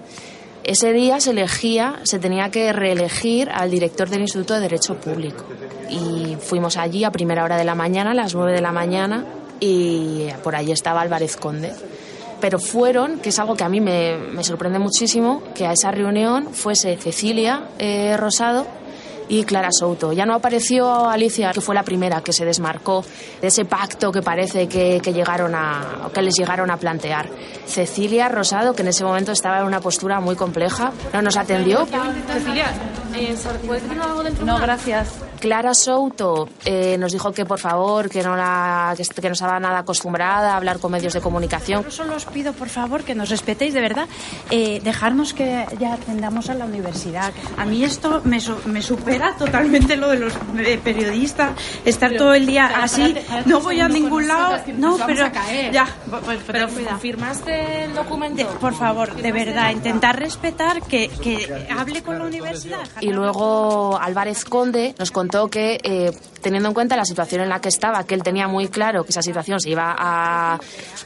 ese 0.62 0.92
día 0.92 1.20
se 1.20 1.30
elegía, 1.30 2.00
se 2.02 2.18
tenía 2.18 2.50
que 2.50 2.70
reelegir 2.74 3.48
al 3.48 3.70
director 3.70 4.10
del 4.10 4.20
Instituto 4.20 4.52
de 4.52 4.60
Derecho 4.60 4.94
Público. 4.96 5.46
Y 5.88 6.36
fuimos 6.38 6.76
allí 6.76 7.02
a 7.02 7.10
primera 7.10 7.44
hora 7.44 7.56
de 7.56 7.64
la 7.64 7.74
mañana, 7.74 8.10
a 8.10 8.14
las 8.14 8.34
nueve 8.34 8.52
de 8.52 8.60
la 8.60 8.72
mañana, 8.72 9.24
y 9.58 10.26
por 10.44 10.54
allí 10.54 10.72
estaba 10.72 11.00
Álvarez 11.00 11.38
Conde. 11.38 11.72
Pero 12.40 12.58
fueron, 12.58 13.18
que 13.18 13.28
es 13.28 13.38
algo 13.38 13.54
que 13.54 13.64
a 13.64 13.68
mí 13.68 13.80
me, 13.80 14.42
sorprende 14.42 14.78
muchísimo, 14.78 15.42
que 15.54 15.66
a 15.66 15.72
esa 15.72 15.90
reunión 15.90 16.52
fuese 16.52 16.96
Cecilia 16.96 17.64
eh, 17.78 18.16
Rosado 18.16 18.66
y 19.30 19.44
Clara 19.44 19.70
Souto. 19.70 20.12
Ya 20.12 20.26
no 20.26 20.34
apareció 20.34 21.08
Alicia, 21.08 21.52
que 21.52 21.60
fue 21.60 21.74
la 21.74 21.84
primera 21.84 22.20
que 22.20 22.32
se 22.32 22.44
desmarcó 22.44 23.04
de 23.40 23.48
ese 23.48 23.64
pacto 23.64 24.10
que 24.10 24.22
parece 24.22 24.68
que, 24.68 25.00
llegaron 25.00 25.54
a, 25.54 26.10
que 26.12 26.20
les 26.20 26.34
llegaron 26.36 26.70
a 26.70 26.76
plantear. 26.76 27.30
Cecilia 27.64 28.28
Rosado, 28.28 28.74
que 28.74 28.82
en 28.82 28.88
ese 28.88 29.04
momento 29.04 29.32
estaba 29.32 29.60
en 29.60 29.66
una 29.66 29.80
postura 29.80 30.20
muy 30.20 30.34
compleja, 30.34 30.92
no 31.12 31.22
nos 31.22 31.36
atendió. 31.36 31.86
Cecilia, 31.86 32.72
eh, 33.14 33.36
¿puedes 33.66 33.84
decir 33.84 34.02
algo 34.02 34.22
del 34.22 34.44
No, 34.44 34.58
gracias. 34.58 35.29
Clara 35.40 35.74
Souto 35.74 36.48
eh, 36.64 36.96
nos 36.98 37.12
dijo 37.12 37.32
que 37.32 37.44
por 37.46 37.58
favor, 37.58 38.08
que 38.08 38.22
no, 38.22 38.36
la, 38.36 38.94
que, 38.96 39.02
que 39.04 39.28
no 39.28 39.32
estaba 39.32 39.58
nada 39.58 39.78
acostumbrada 39.78 40.52
a 40.52 40.56
hablar 40.56 40.78
con 40.78 40.92
medios 40.92 41.12
de 41.14 41.20
comunicación. 41.20 41.82
Yo 41.82 41.90
solo 41.90 42.14
os 42.16 42.26
pido, 42.26 42.52
por 42.52 42.68
favor, 42.68 43.02
que 43.04 43.14
nos 43.14 43.30
respetéis 43.30 43.74
de 43.74 43.80
verdad, 43.80 44.06
eh, 44.50 44.80
dejarnos 44.84 45.32
que 45.34 45.66
ya 45.78 45.94
atendamos 45.94 46.50
a 46.50 46.54
la 46.54 46.66
universidad. 46.66 47.32
A 47.56 47.64
mí 47.64 47.82
esto 47.84 48.20
me, 48.24 48.38
me 48.66 48.82
supera 48.82 49.34
totalmente 49.36 49.96
lo 49.96 50.08
de 50.10 50.18
los 50.18 50.34
eh, 50.58 50.78
periodistas, 50.82 51.52
estar 51.84 52.12
todo 52.16 52.34
el 52.34 52.46
día 52.46 52.68
Clara, 52.68 52.84
así, 52.84 53.14
no 53.46 53.60
voy 53.60 53.80
a 53.80 53.88
ningún 53.88 54.28
lado. 54.28 54.58
No, 54.76 54.90
nos 54.90 54.98
vamos 55.00 55.06
pero 55.06 55.26
a 55.26 55.32
caer. 55.32 55.72
ya, 55.72 55.86
pues, 56.24 56.38
Pero 56.46 56.68
cuidado. 56.68 56.98
¿Firmaste 56.98 57.84
el 57.84 57.94
documento? 57.94 58.46
por 58.60 58.74
favor, 58.74 59.14
de 59.14 59.32
verdad, 59.32 59.70
intentar 59.70 60.18
respetar 60.18 60.82
que, 60.82 61.08
que 61.08 61.66
hable 61.76 62.02
con 62.02 62.18
la 62.18 62.24
universidad. 62.26 62.80
Y 63.00 63.10
luego 63.12 63.98
Álvarez 64.00 64.44
Conde 64.44 64.94
nos 64.98 65.10
contó 65.10 65.29
que, 65.50 65.78
eh, 65.82 66.12
teniendo 66.42 66.68
en 66.68 66.74
cuenta 66.74 66.96
la 66.96 67.04
situación 67.04 67.42
en 67.42 67.48
la 67.48 67.60
que 67.60 67.68
estaba, 67.68 68.04
que 68.04 68.14
él 68.14 68.22
tenía 68.22 68.48
muy 68.48 68.68
claro 68.68 69.04
que 69.04 69.10
esa 69.10 69.22
situación 69.22 69.60
se 69.60 69.70
iba 69.70 69.94
a, 69.96 70.58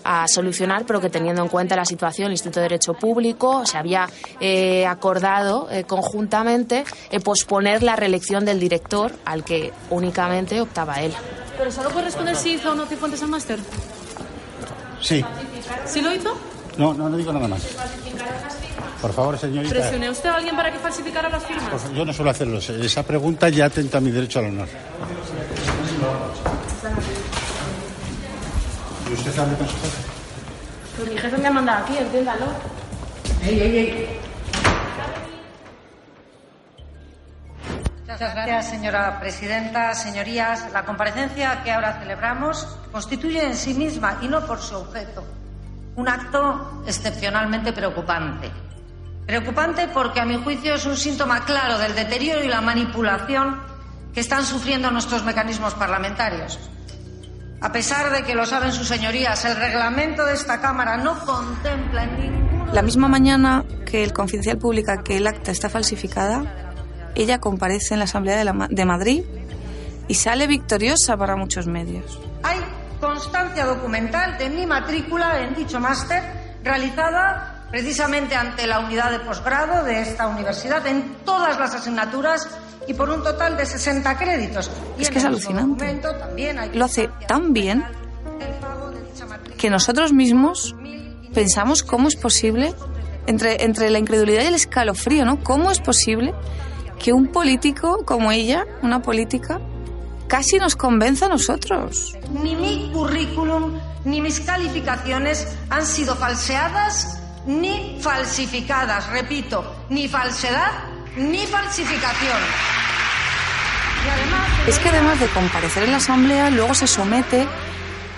a 0.04 0.28
solucionar, 0.28 0.84
pero 0.86 1.00
que 1.00 1.10
teniendo 1.10 1.42
en 1.42 1.48
cuenta 1.48 1.76
la 1.76 1.84
situación, 1.84 2.26
el 2.26 2.32
Instituto 2.32 2.60
de 2.60 2.64
Derecho 2.64 2.94
Público 2.94 3.66
se 3.66 3.78
había 3.78 4.08
eh, 4.40 4.86
acordado 4.86 5.68
eh, 5.70 5.84
conjuntamente 5.84 6.84
eh, 7.10 7.20
posponer 7.20 7.82
la 7.82 7.96
reelección 7.96 8.44
del 8.44 8.60
director 8.60 9.12
al 9.24 9.44
que 9.44 9.72
únicamente 9.90 10.60
optaba 10.60 11.00
él. 11.00 11.12
Pero 11.56 11.70
solo 11.70 11.90
puedes 11.90 12.06
responder 12.06 12.36
si 12.36 12.54
hizo 12.54 12.72
o 12.72 12.74
no 12.74 12.86
Cifuentes 12.86 13.22
el 13.22 13.28
máster. 13.28 13.58
Sí. 15.00 15.24
¿Sí 15.84 16.00
lo 16.00 16.12
hizo? 16.14 16.34
No, 16.76 16.94
no, 16.94 17.08
no 17.08 17.16
digo 17.16 17.32
nada 17.32 17.46
más. 17.46 17.62
Por 19.04 19.12
favor, 19.12 19.38
señorita. 19.38 19.74
¿Presionó 19.74 20.10
usted 20.10 20.30
a 20.30 20.36
alguien 20.36 20.56
para 20.56 20.72
que 20.72 20.78
falsificara 20.78 21.28
las 21.28 21.44
firmas? 21.44 21.92
Yo 21.94 22.06
no 22.06 22.12
suelo 22.14 22.30
hacerlo. 22.30 22.56
Esa 22.56 23.02
pregunta 23.02 23.50
ya 23.50 23.66
atenta 23.66 23.98
a 23.98 24.00
mi 24.00 24.10
derecho 24.10 24.38
al 24.38 24.46
honor. 24.46 24.66
¿Y 29.06 29.12
usted 29.12 29.38
hable 29.38 29.56
con 29.58 29.68
su 29.68 29.74
jefe? 29.74 30.02
Pues 30.96 31.10
mi 31.10 31.18
jefe 31.18 31.36
me 31.36 31.48
ha 31.48 31.50
mandado 31.50 31.84
aquí, 31.84 31.98
entiéndalo. 31.98 32.46
Muchas 38.00 38.34
gracias, 38.34 38.70
señora 38.70 39.20
presidenta. 39.20 39.94
Señorías, 39.94 40.72
la 40.72 40.86
comparecencia 40.86 41.62
que 41.62 41.72
ahora 41.72 42.00
celebramos 42.00 42.66
constituye 42.90 43.44
en 43.44 43.54
sí 43.54 43.74
misma, 43.74 44.20
y 44.22 44.28
no 44.28 44.46
por 44.46 44.62
su 44.62 44.76
objeto, 44.76 45.22
un 45.96 46.08
acto 46.08 46.82
excepcionalmente 46.86 47.74
preocupante. 47.74 48.50
Preocupante 49.26 49.88
porque, 49.88 50.20
a 50.20 50.24
mi 50.24 50.36
juicio, 50.42 50.74
es 50.74 50.84
un 50.86 50.96
síntoma 50.96 51.44
claro 51.44 51.78
del 51.78 51.94
deterioro 51.94 52.44
y 52.44 52.48
la 52.48 52.60
manipulación 52.60 53.58
que 54.12 54.20
están 54.20 54.44
sufriendo 54.44 54.90
nuestros 54.90 55.24
mecanismos 55.24 55.74
parlamentarios. 55.74 56.58
A 57.60 57.72
pesar 57.72 58.12
de 58.12 58.22
que 58.24 58.34
lo 58.34 58.44
saben 58.44 58.72
sus 58.72 58.86
señorías, 58.86 59.44
el 59.46 59.56
reglamento 59.56 60.24
de 60.26 60.34
esta 60.34 60.60
Cámara 60.60 60.98
no 60.98 61.18
contempla 61.24 62.04
en 62.04 62.20
ningún 62.20 62.74
La 62.74 62.82
misma 62.82 63.08
mañana 63.08 63.64
que 63.86 64.04
el 64.04 64.12
Confidencial 64.12 64.58
publica 64.58 65.02
que 65.02 65.16
el 65.16 65.26
acta 65.26 65.50
está 65.50 65.70
falsificada, 65.70 66.44
ella 67.14 67.38
comparece 67.40 67.94
en 67.94 68.00
la 68.00 68.04
Asamblea 68.04 68.36
de, 68.36 68.44
la 68.44 68.52
Ma- 68.52 68.68
de 68.70 68.84
Madrid 68.84 69.22
y 70.06 70.14
sale 70.14 70.46
victoriosa 70.46 71.16
para 71.16 71.34
muchos 71.36 71.66
medios. 71.66 72.18
Hay 72.42 72.58
constancia 73.00 73.64
documental 73.64 74.36
de 74.36 74.50
mi 74.50 74.66
matrícula 74.66 75.40
en 75.40 75.54
dicho 75.54 75.80
máster 75.80 76.22
realizada 76.62 77.53
precisamente 77.70 78.34
ante 78.34 78.66
la 78.66 78.80
unidad 78.80 79.10
de 79.10 79.20
posgrado 79.20 79.84
de 79.84 80.00
esta 80.00 80.28
universidad 80.28 80.86
en 80.86 81.16
todas 81.24 81.58
las 81.58 81.74
asignaturas 81.74 82.48
y 82.86 82.94
por 82.94 83.10
un 83.10 83.22
total 83.22 83.56
de 83.56 83.66
60 83.66 84.16
créditos. 84.16 84.70
Y 84.98 85.02
Es 85.02 85.10
que 85.10 85.18
es 85.18 85.24
alucinante. 85.24 85.86
documento 85.86 86.14
también 86.16 86.58
hay 86.58 86.70
Lo 86.72 86.84
hace 86.84 87.08
tan 87.26 87.52
bien 87.52 87.84
que 89.58 89.70
nosotros 89.70 90.12
mismos 90.12 90.74
pensamos 91.32 91.82
cómo 91.82 92.08
es 92.08 92.16
posible, 92.16 92.74
entre, 93.26 93.64
entre 93.64 93.90
la 93.90 93.98
incredulidad 93.98 94.42
y 94.42 94.46
el 94.46 94.54
escalofrío, 94.54 95.24
¿no? 95.24 95.42
¿Cómo 95.42 95.70
es 95.70 95.80
posible 95.80 96.34
que 96.98 97.12
un 97.12 97.28
político 97.28 98.04
como 98.04 98.30
ella, 98.30 98.66
una 98.82 99.00
política, 99.02 99.60
casi 100.28 100.58
nos 100.58 100.76
convenza 100.76 101.26
a 101.26 101.28
nosotros? 101.30 102.16
Ni 102.42 102.54
mi 102.54 102.90
currículum 102.92 103.78
ni 104.04 104.20
mis 104.20 104.40
calificaciones 104.40 105.48
han 105.70 105.86
sido 105.86 106.14
falseadas 106.14 107.20
ni 107.46 107.98
falsificadas. 108.00 109.08
Repito, 109.10 109.84
ni 109.90 110.08
falsedad 110.08 110.70
ni 111.16 111.46
falsificación. 111.46 112.38
Y 114.04 114.08
además, 114.10 114.48
Es 114.68 114.78
que 114.78 114.88
además 114.88 115.20
de 115.20 115.26
comparecer 115.28 115.84
en 115.84 115.90
la 115.92 115.96
asamblea, 115.98 116.50
luego 116.50 116.74
se 116.74 116.86
somete 116.86 117.46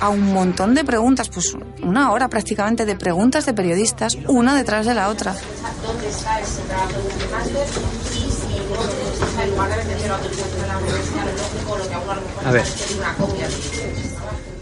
a 0.00 0.08
un 0.08 0.32
montón 0.32 0.74
de 0.74 0.84
preguntas, 0.84 1.28
pues 1.30 1.54
una 1.82 2.10
hora 2.12 2.28
prácticamente 2.28 2.84
de 2.84 2.96
preguntas 2.96 3.46
de 3.46 3.54
periodistas, 3.54 4.16
una 4.26 4.54
detrás 4.54 4.84
de 4.86 4.94
la 4.94 5.08
otra. 5.08 5.34
¿Dónde 5.82 6.08
está 6.08 6.40
ese 6.40 6.62
trabajo 6.62 6.92
de 6.92 7.28
máster? 7.28 7.66
Y 8.12 8.18
si 8.18 8.60
vosotros 8.68 9.14
estáis 9.14 9.38
en 9.48 9.50
lugar 9.52 9.70
de 9.70 9.84
meter 9.84 10.08
la 10.08 10.14
autorización 10.16 10.60
de 10.62 10.66
la 10.68 10.78
universidad, 10.78 11.24
lo 11.24 11.32
lógico, 11.32 11.76
lo 11.78 11.88
que 11.88 11.94
a 11.94 11.98
uno 11.98 12.12
a 12.12 12.14
lo 12.16 12.20
mejor 12.22 12.46
A 12.46 12.50
ver. 12.50 12.62
es 12.62 12.70
pedir 12.72 12.98
una 12.98 13.14
copia. 13.14 13.48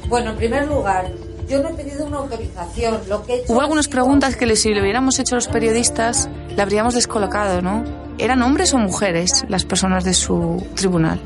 Bueno, 0.09 0.31
en 0.31 0.37
primer 0.37 0.67
lugar, 0.69 1.11
yo 1.49 1.63
no 1.63 1.71
he 1.71 1.75
pedido 1.75 2.07
una 2.07 2.19
autorización. 2.19 3.01
Lo 3.09 3.25
que 3.25 3.33
he 3.33 3.37
hecho 3.39 3.53
Hubo 3.53 3.61
algunas 3.61 3.89
preguntas 3.89 4.37
que 4.37 4.57
si 4.57 4.73
le 4.73 4.81
hubiéramos 4.81 5.19
hecho 5.19 5.35
los 5.35 5.49
periodistas, 5.49 6.29
le 6.55 6.63
habríamos 6.63 6.95
descolocado, 6.95 7.63
¿no? 7.63 7.85
¿Eran 8.19 8.43
hombres 8.43 8.75
o 8.75 8.79
mujeres 8.79 9.45
las 9.49 9.65
personas 9.65 10.05
de 10.05 10.15
su 10.15 10.65
tribunal? 10.75 11.21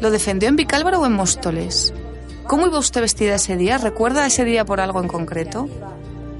¿Lo 0.00 0.10
defendió 0.10 0.48
en 0.48 0.56
Vicálvaro 0.56 1.00
o 1.00 1.06
en 1.06 1.12
Móstoles? 1.12 1.92
¿Cómo 2.46 2.66
iba 2.66 2.78
usted 2.78 3.00
vestida 3.00 3.36
ese 3.36 3.56
día? 3.56 3.78
¿Recuerda 3.78 4.26
ese 4.26 4.44
día 4.44 4.64
por 4.64 4.80
algo 4.80 5.00
en 5.00 5.08
concreto? 5.08 5.68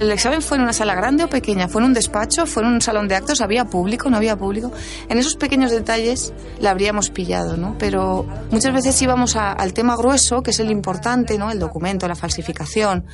¿El 0.00 0.10
examen 0.10 0.40
fue 0.40 0.56
en 0.56 0.62
una 0.62 0.72
sala 0.72 0.94
grande 0.94 1.24
o 1.24 1.28
pequeña? 1.28 1.68
¿Fue 1.68 1.82
en 1.82 1.88
un 1.88 1.92
despacho? 1.94 2.46
¿Fue 2.46 2.62
en 2.62 2.70
un 2.70 2.80
salón 2.80 3.06
de 3.06 3.16
actos? 3.16 3.42
¿Había 3.42 3.66
público? 3.66 4.08
¿No 4.08 4.16
había 4.16 4.34
público? 4.34 4.72
En 5.10 5.18
esos 5.18 5.36
pequeños 5.36 5.70
detalles 5.70 6.32
la 6.58 6.70
habríamos 6.70 7.10
pillado, 7.10 7.58
¿no? 7.58 7.76
Pero 7.78 8.26
muchas 8.50 8.72
veces 8.72 9.00
íbamos 9.02 9.36
a- 9.36 9.52
al 9.52 9.74
tema 9.74 9.96
grueso, 9.96 10.42
que 10.42 10.52
es 10.52 10.60
el 10.60 10.70
importante, 10.70 11.36
¿no? 11.36 11.50
El 11.50 11.58
documento, 11.58 12.08
la 12.08 12.14
falsificación. 12.16 13.04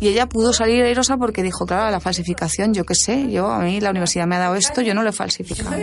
Y 0.00 0.08
ella 0.08 0.26
pudo 0.26 0.52
salir 0.54 0.82
airosa 0.82 1.18
porque 1.18 1.42
dijo, 1.42 1.66
claro, 1.66 1.90
la 1.90 2.00
falsificación, 2.00 2.72
yo 2.72 2.84
qué 2.84 2.94
sé, 2.94 3.30
yo 3.30 3.48
a 3.52 3.58
mí 3.60 3.80
la 3.80 3.90
universidad 3.90 4.26
me 4.26 4.36
ha 4.36 4.40
dado 4.40 4.54
esto, 4.56 4.80
yo 4.80 4.94
no 4.94 5.02
lo 5.02 5.10
he 5.10 5.12
falsificado. 5.12 5.76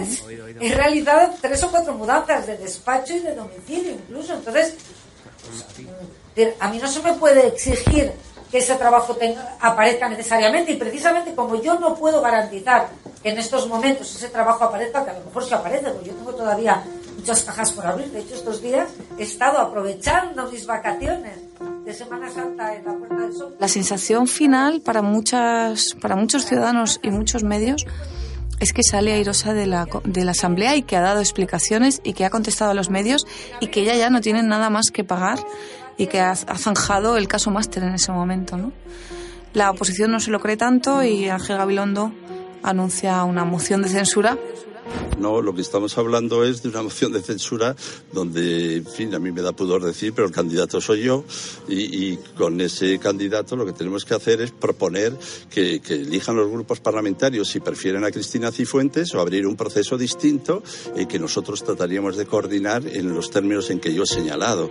He 0.59 0.73
realizado 0.75 1.29
tres 1.39 1.63
o 1.63 1.69
cuatro 1.69 1.93
mudanzas 1.93 2.47
de 2.47 2.57
despacho 2.57 3.13
y 3.13 3.19
de 3.19 3.35
domicilio 3.35 3.91
incluso. 3.93 4.33
Entonces, 4.33 4.73
a 6.59 6.69
mí 6.69 6.79
no 6.79 6.87
se 6.87 7.01
me 7.01 7.13
puede 7.13 7.47
exigir 7.47 8.11
que 8.51 8.57
ese 8.59 8.75
trabajo 8.75 9.15
tenga- 9.15 9.55
aparezca 9.59 10.09
necesariamente. 10.09 10.71
Y 10.73 10.77
precisamente 10.77 11.35
como 11.35 11.61
yo 11.61 11.79
no 11.79 11.95
puedo 11.95 12.21
garantizar 12.21 12.87
que 13.21 13.29
en 13.29 13.37
estos 13.37 13.67
momentos 13.67 14.15
ese 14.15 14.29
trabajo 14.29 14.63
aparezca, 14.63 15.03
que 15.03 15.11
a 15.11 15.19
lo 15.19 15.25
mejor 15.25 15.43
sí 15.45 15.53
aparece, 15.53 15.89
porque 15.91 16.09
yo 16.09 16.15
tengo 16.15 16.33
todavía 16.33 16.83
muchas 17.17 17.43
cajas 17.43 17.71
por 17.73 17.85
abrir. 17.85 18.09
De 18.11 18.19
hecho, 18.21 18.35
estos 18.35 18.61
días 18.61 18.87
he 19.17 19.23
estado 19.23 19.57
aprovechando 19.59 20.49
mis 20.51 20.65
vacaciones 20.65 21.37
de 21.85 21.93
Semana 21.93 22.29
Santa 22.31 22.75
en 22.75 22.85
la 22.85 22.93
Puerta 22.93 23.15
del 23.15 23.33
Sol. 23.33 23.55
La 23.59 23.67
sensación 23.67 24.27
final 24.27 24.81
para, 24.81 25.01
muchas, 25.01 25.95
para 26.01 26.15
muchos 26.15 26.45
ciudadanos 26.45 26.99
y 27.03 27.09
muchos 27.11 27.43
medios 27.43 27.85
es 28.59 28.73
que 28.73 28.83
sale 28.83 29.13
airosa 29.13 29.53
de 29.53 29.65
la, 29.67 29.87
de 30.03 30.25
la 30.25 30.31
asamblea 30.31 30.75
y 30.75 30.83
que 30.83 30.97
ha 30.97 31.01
dado 31.01 31.19
explicaciones 31.21 32.01
y 32.03 32.13
que 32.13 32.25
ha 32.25 32.29
contestado 32.29 32.71
a 32.71 32.73
los 32.73 32.89
medios 32.89 33.25
y 33.61 33.67
que 33.67 33.81
ella 33.81 33.95
ya 33.95 34.09
no 34.09 34.19
tiene 34.21 34.43
nada 34.43 34.69
más 34.69 34.91
que 34.91 35.03
pagar 35.05 35.39
y 35.99 36.07
que 36.07 36.21
ha, 36.21 36.33
zanjado 36.33 37.17
el 37.17 37.27
caso 37.27 37.51
máster 37.51 37.83
en 37.83 37.93
ese 37.93 38.11
momento. 38.13 38.57
¿no? 38.57 38.71
La 39.53 39.69
oposición 39.69 40.11
no 40.11 40.21
se 40.21 40.31
lo 40.31 40.39
cree 40.39 40.55
tanto 40.55 41.03
y 41.03 41.27
Ángel 41.27 41.57
Gabilondo 41.57 42.13
anuncia 42.63 43.23
una 43.25 43.43
moción 43.43 43.81
de 43.81 43.89
censura 43.89 44.37
No, 45.19 45.41
lo 45.41 45.53
que 45.53 45.61
estamos 45.61 45.97
hablando 45.97 46.43
es 46.43 46.63
de 46.63 46.69
una 46.69 46.81
moción 46.81 47.11
de 47.11 47.21
censura 47.21 47.75
donde, 48.13 48.77
en 48.77 48.85
fin, 48.85 49.13
a 49.13 49.19
mí 49.19 49.31
me 49.31 49.41
da 49.41 49.51
pudor 49.51 49.83
decir, 49.83 50.13
pero 50.13 50.27
el 50.27 50.33
candidato 50.33 50.79
soy 50.79 51.03
yo 51.03 51.25
y, 51.67 52.17
con 52.37 52.61
ese 52.61 52.97
candidato 52.99 53.55
lo 53.55 53.65
que 53.65 53.73
tenemos 53.73 54.05
que 54.05 54.13
hacer 54.13 54.41
es 54.41 54.51
proponer 54.51 55.13
que, 55.49 55.81
que 55.81 55.95
elijan 55.95 56.35
los 56.35 56.49
grupos 56.49 56.79
parlamentarios 56.79 57.49
si 57.49 57.59
prefieren 57.59 58.03
a 58.05 58.11
Cristina 58.11 58.51
Cifuentes 58.51 59.13
o 59.13 59.19
abrir 59.19 59.45
un 59.45 59.55
proceso 59.55 59.97
distinto 59.97 60.63
eh, 60.95 61.05
que 61.07 61.19
nosotros 61.19 61.63
trataríamos 61.63 62.15
de 62.15 62.25
coordinar 62.25 62.85
en 62.87 63.13
los 63.13 63.29
términos 63.29 63.69
en 63.69 63.79
que 63.79 63.93
yo 63.93 64.03
he 64.03 64.07
señalado. 64.07 64.69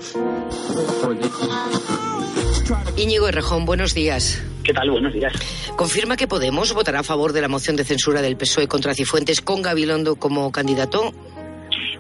Íñigo 2.97 3.29
Errejón, 3.29 3.65
buenos 3.65 3.95
días. 3.95 4.43
¿Qué 4.65 4.73
tal? 4.73 4.91
Buenos 4.91 5.13
días. 5.13 5.33
¿Confirma 5.77 6.17
que 6.17 6.27
Podemos 6.27 6.75
votará 6.75 7.01
a 7.01 7.03
favor 7.03 7.33
de 7.33 7.41
la 7.41 7.49
moción 7.49 7.77
de 7.77 7.85
censura 7.85 8.21
del 8.21 8.37
PSOE 8.37 8.69
contra 8.69 8.95
Cifuentes 8.95 9.41
con 9.41 9.63
Gabilondo 9.63 10.17
como 10.17 10.53
candidato? 10.53 11.13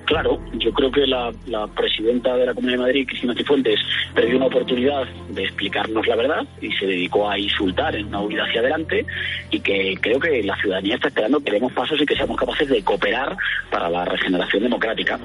Claro, 0.05 0.39
yo 0.55 0.73
creo 0.73 0.91
que 0.91 1.07
la, 1.07 1.31
la 1.47 1.67
presidenta 1.67 2.35
de 2.35 2.47
la 2.47 2.55
Comunidad 2.55 2.79
de 2.79 2.85
Madrid, 2.85 3.07
Cristina 3.07 3.35
Cifuentes, 3.35 3.79
perdió 4.15 4.37
una 4.39 4.47
oportunidad 4.47 5.07
de 5.29 5.43
explicarnos 5.45 6.07
la 6.07 6.17
verdad 6.17 6.47
y 6.63 6.73
se 6.73 6.87
dedicó 6.87 7.29
a 7.29 7.39
insultar 7.39 7.95
en 7.95 8.07
una 8.07 8.23
huida 8.23 8.45
hacia 8.45 8.61
adelante 8.61 9.05
y 9.51 9.61
que 9.61 9.99
creo 10.01 10.19
que 10.19 10.43
la 10.43 10.57
ciudadanía 10.57 10.95
está 10.95 11.09
esperando 11.09 11.41
que 11.41 11.53
demos 11.53 11.73
pasos 11.75 12.01
y 12.01 12.07
que 12.07 12.17
seamos 12.17 12.39
capaces 12.39 12.69
de 12.69 12.83
cooperar 12.83 13.37
para 13.71 13.91
la 13.91 14.07
regeneración 14.07 14.63
democrática. 14.63 15.21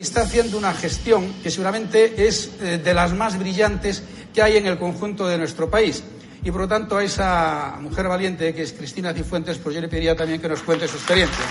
Está 0.00 0.22
haciendo 0.22 0.56
una 0.56 0.72
gestión 0.72 1.30
que 1.42 1.50
seguramente 1.50 2.26
es 2.26 2.52
eh, 2.62 2.80
de 2.82 2.94
las 2.94 3.12
más 3.12 3.38
brillantes 3.38 4.02
que 4.32 4.40
hay 4.40 4.56
en 4.56 4.66
el 4.66 4.78
conjunto 4.78 5.28
de 5.28 5.36
nuestro 5.36 5.68
país. 5.68 6.02
Y 6.42 6.50
por 6.50 6.62
lo 6.62 6.68
tanto 6.68 6.96
a 6.96 7.04
esa 7.04 7.76
mujer 7.80 8.08
valiente 8.08 8.54
que 8.54 8.62
es 8.62 8.72
Cristina 8.72 9.12
Cifuentes, 9.12 9.58
pues 9.58 9.74
yo 9.74 9.80
le 9.82 9.88
pediría 9.88 10.16
también 10.16 10.40
que 10.40 10.48
nos 10.48 10.62
cuente 10.62 10.88
su 10.88 10.96
experiencia. 10.96 11.44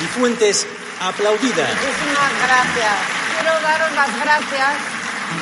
Cifuentes, 0.00 0.66
aplaudida. 1.00 1.68
Muchísimas 1.68 2.32
gracias. 2.42 2.94
Quiero 3.38 3.60
daros 3.62 3.92
las 3.94 4.20
gracias 4.20 4.74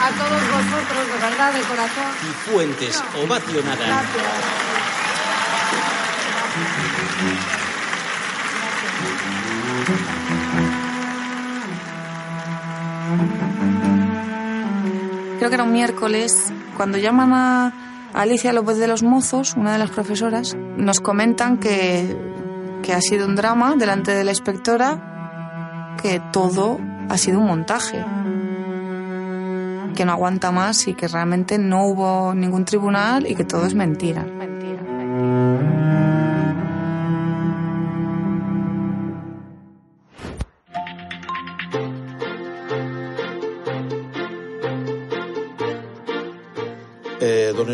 a 0.02 0.10
todos 0.10 0.42
vosotros, 0.42 1.06
de 1.06 1.18
verdad, 1.22 1.54
de 1.54 1.60
corazón. 1.62 2.12
Cifuentes, 2.20 3.02
ovacionada. 3.16 3.86
Gracias. 3.86 4.64
Creo 15.44 15.50
que 15.50 15.56
era 15.56 15.64
un 15.64 15.72
miércoles, 15.72 16.50
cuando 16.74 16.96
llaman 16.96 17.34
a 17.34 17.72
Alicia 18.14 18.54
López 18.54 18.78
de 18.78 18.88
los 18.88 19.02
Mozos, 19.02 19.56
una 19.58 19.74
de 19.74 19.78
las 19.78 19.90
profesoras, 19.90 20.56
nos 20.78 21.00
comentan 21.00 21.58
que, 21.58 22.16
que 22.82 22.94
ha 22.94 23.00
sido 23.02 23.26
un 23.26 23.36
drama 23.36 23.76
delante 23.76 24.12
de 24.12 24.24
la 24.24 24.30
inspectora, 24.30 25.98
que 26.00 26.22
todo 26.32 26.78
ha 27.10 27.18
sido 27.18 27.40
un 27.40 27.46
montaje, 27.46 28.02
que 29.94 30.06
no 30.06 30.12
aguanta 30.12 30.50
más 30.50 30.88
y 30.88 30.94
que 30.94 31.08
realmente 31.08 31.58
no 31.58 31.88
hubo 31.88 32.34
ningún 32.34 32.64
tribunal 32.64 33.30
y 33.30 33.34
que 33.34 33.44
todo 33.44 33.66
es 33.66 33.74
mentira. 33.74 34.24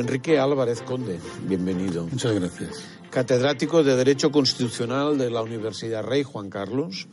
Enrique 0.00 0.38
Álvarez 0.38 0.82
Conde, 0.82 1.20
bienvenido. 1.46 2.06
Muchas 2.06 2.34
gracias. 2.34 2.82
Catedrático 3.10 3.84
de 3.84 3.96
Derecho 3.96 4.30
Constitucional 4.30 5.18
de 5.18 5.30
la 5.30 5.42
Universidad 5.42 6.02
Rey 6.02 6.22
Juan 6.22 6.48
Carlos, 6.48 7.06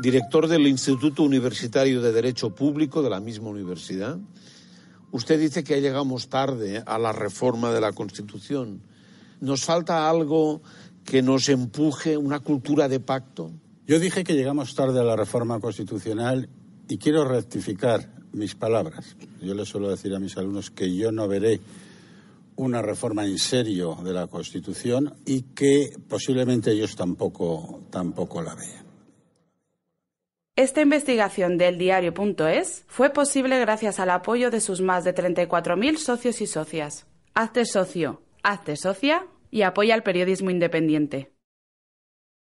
director 0.00 0.48
del 0.48 0.66
Instituto 0.66 1.22
Universitario 1.22 2.00
de 2.00 2.12
Derecho 2.12 2.54
Público 2.54 3.02
de 3.02 3.10
la 3.10 3.20
misma 3.20 3.50
universidad. 3.50 4.18
Usted 5.10 5.38
dice 5.38 5.62
que 5.62 5.80
llegamos 5.82 6.28
tarde 6.28 6.82
a 6.86 6.98
la 6.98 7.12
reforma 7.12 7.70
de 7.70 7.80
la 7.80 7.92
Constitución. 7.92 8.80
¿Nos 9.40 9.64
falta 9.64 10.08
algo 10.08 10.62
que 11.04 11.20
nos 11.20 11.48
empuje, 11.50 12.16
una 12.16 12.40
cultura 12.40 12.88
de 12.88 13.00
pacto? 13.00 13.52
Yo 13.86 13.98
dije 13.98 14.24
que 14.24 14.34
llegamos 14.34 14.74
tarde 14.74 15.00
a 15.00 15.04
la 15.04 15.16
reforma 15.16 15.60
constitucional 15.60 16.48
y 16.88 16.96
quiero 16.96 17.24
rectificar 17.24 18.08
mis 18.32 18.54
palabras. 18.54 19.16
Yo 19.42 19.54
les 19.54 19.68
suelo 19.68 19.90
decir 19.90 20.14
a 20.14 20.18
mis 20.18 20.36
alumnos 20.38 20.70
que 20.70 20.94
yo 20.94 21.12
no 21.12 21.28
veré 21.28 21.60
una 22.56 22.82
reforma 22.82 23.24
en 23.24 23.38
serio 23.38 23.96
de 24.02 24.12
la 24.12 24.26
Constitución 24.26 25.14
y 25.24 25.42
que 25.54 25.96
posiblemente 26.08 26.72
ellos 26.72 26.96
tampoco, 26.96 27.80
tampoco 27.90 28.42
la 28.42 28.54
vean. 28.54 28.82
Esta 30.54 30.82
investigación 30.82 31.56
del 31.56 31.78
diario.es 31.78 32.84
fue 32.86 33.10
posible 33.10 33.58
gracias 33.58 33.98
al 33.98 34.10
apoyo 34.10 34.50
de 34.50 34.60
sus 34.60 34.82
más 34.82 35.02
de 35.02 35.14
34.000 35.14 35.96
socios 35.96 36.42
y 36.42 36.46
socias. 36.46 37.06
Hazte 37.32 37.64
socio, 37.64 38.20
hazte 38.42 38.76
socia 38.76 39.26
y 39.50 39.62
apoya 39.62 39.94
al 39.94 40.02
periodismo 40.02 40.50
independiente. 40.50 41.32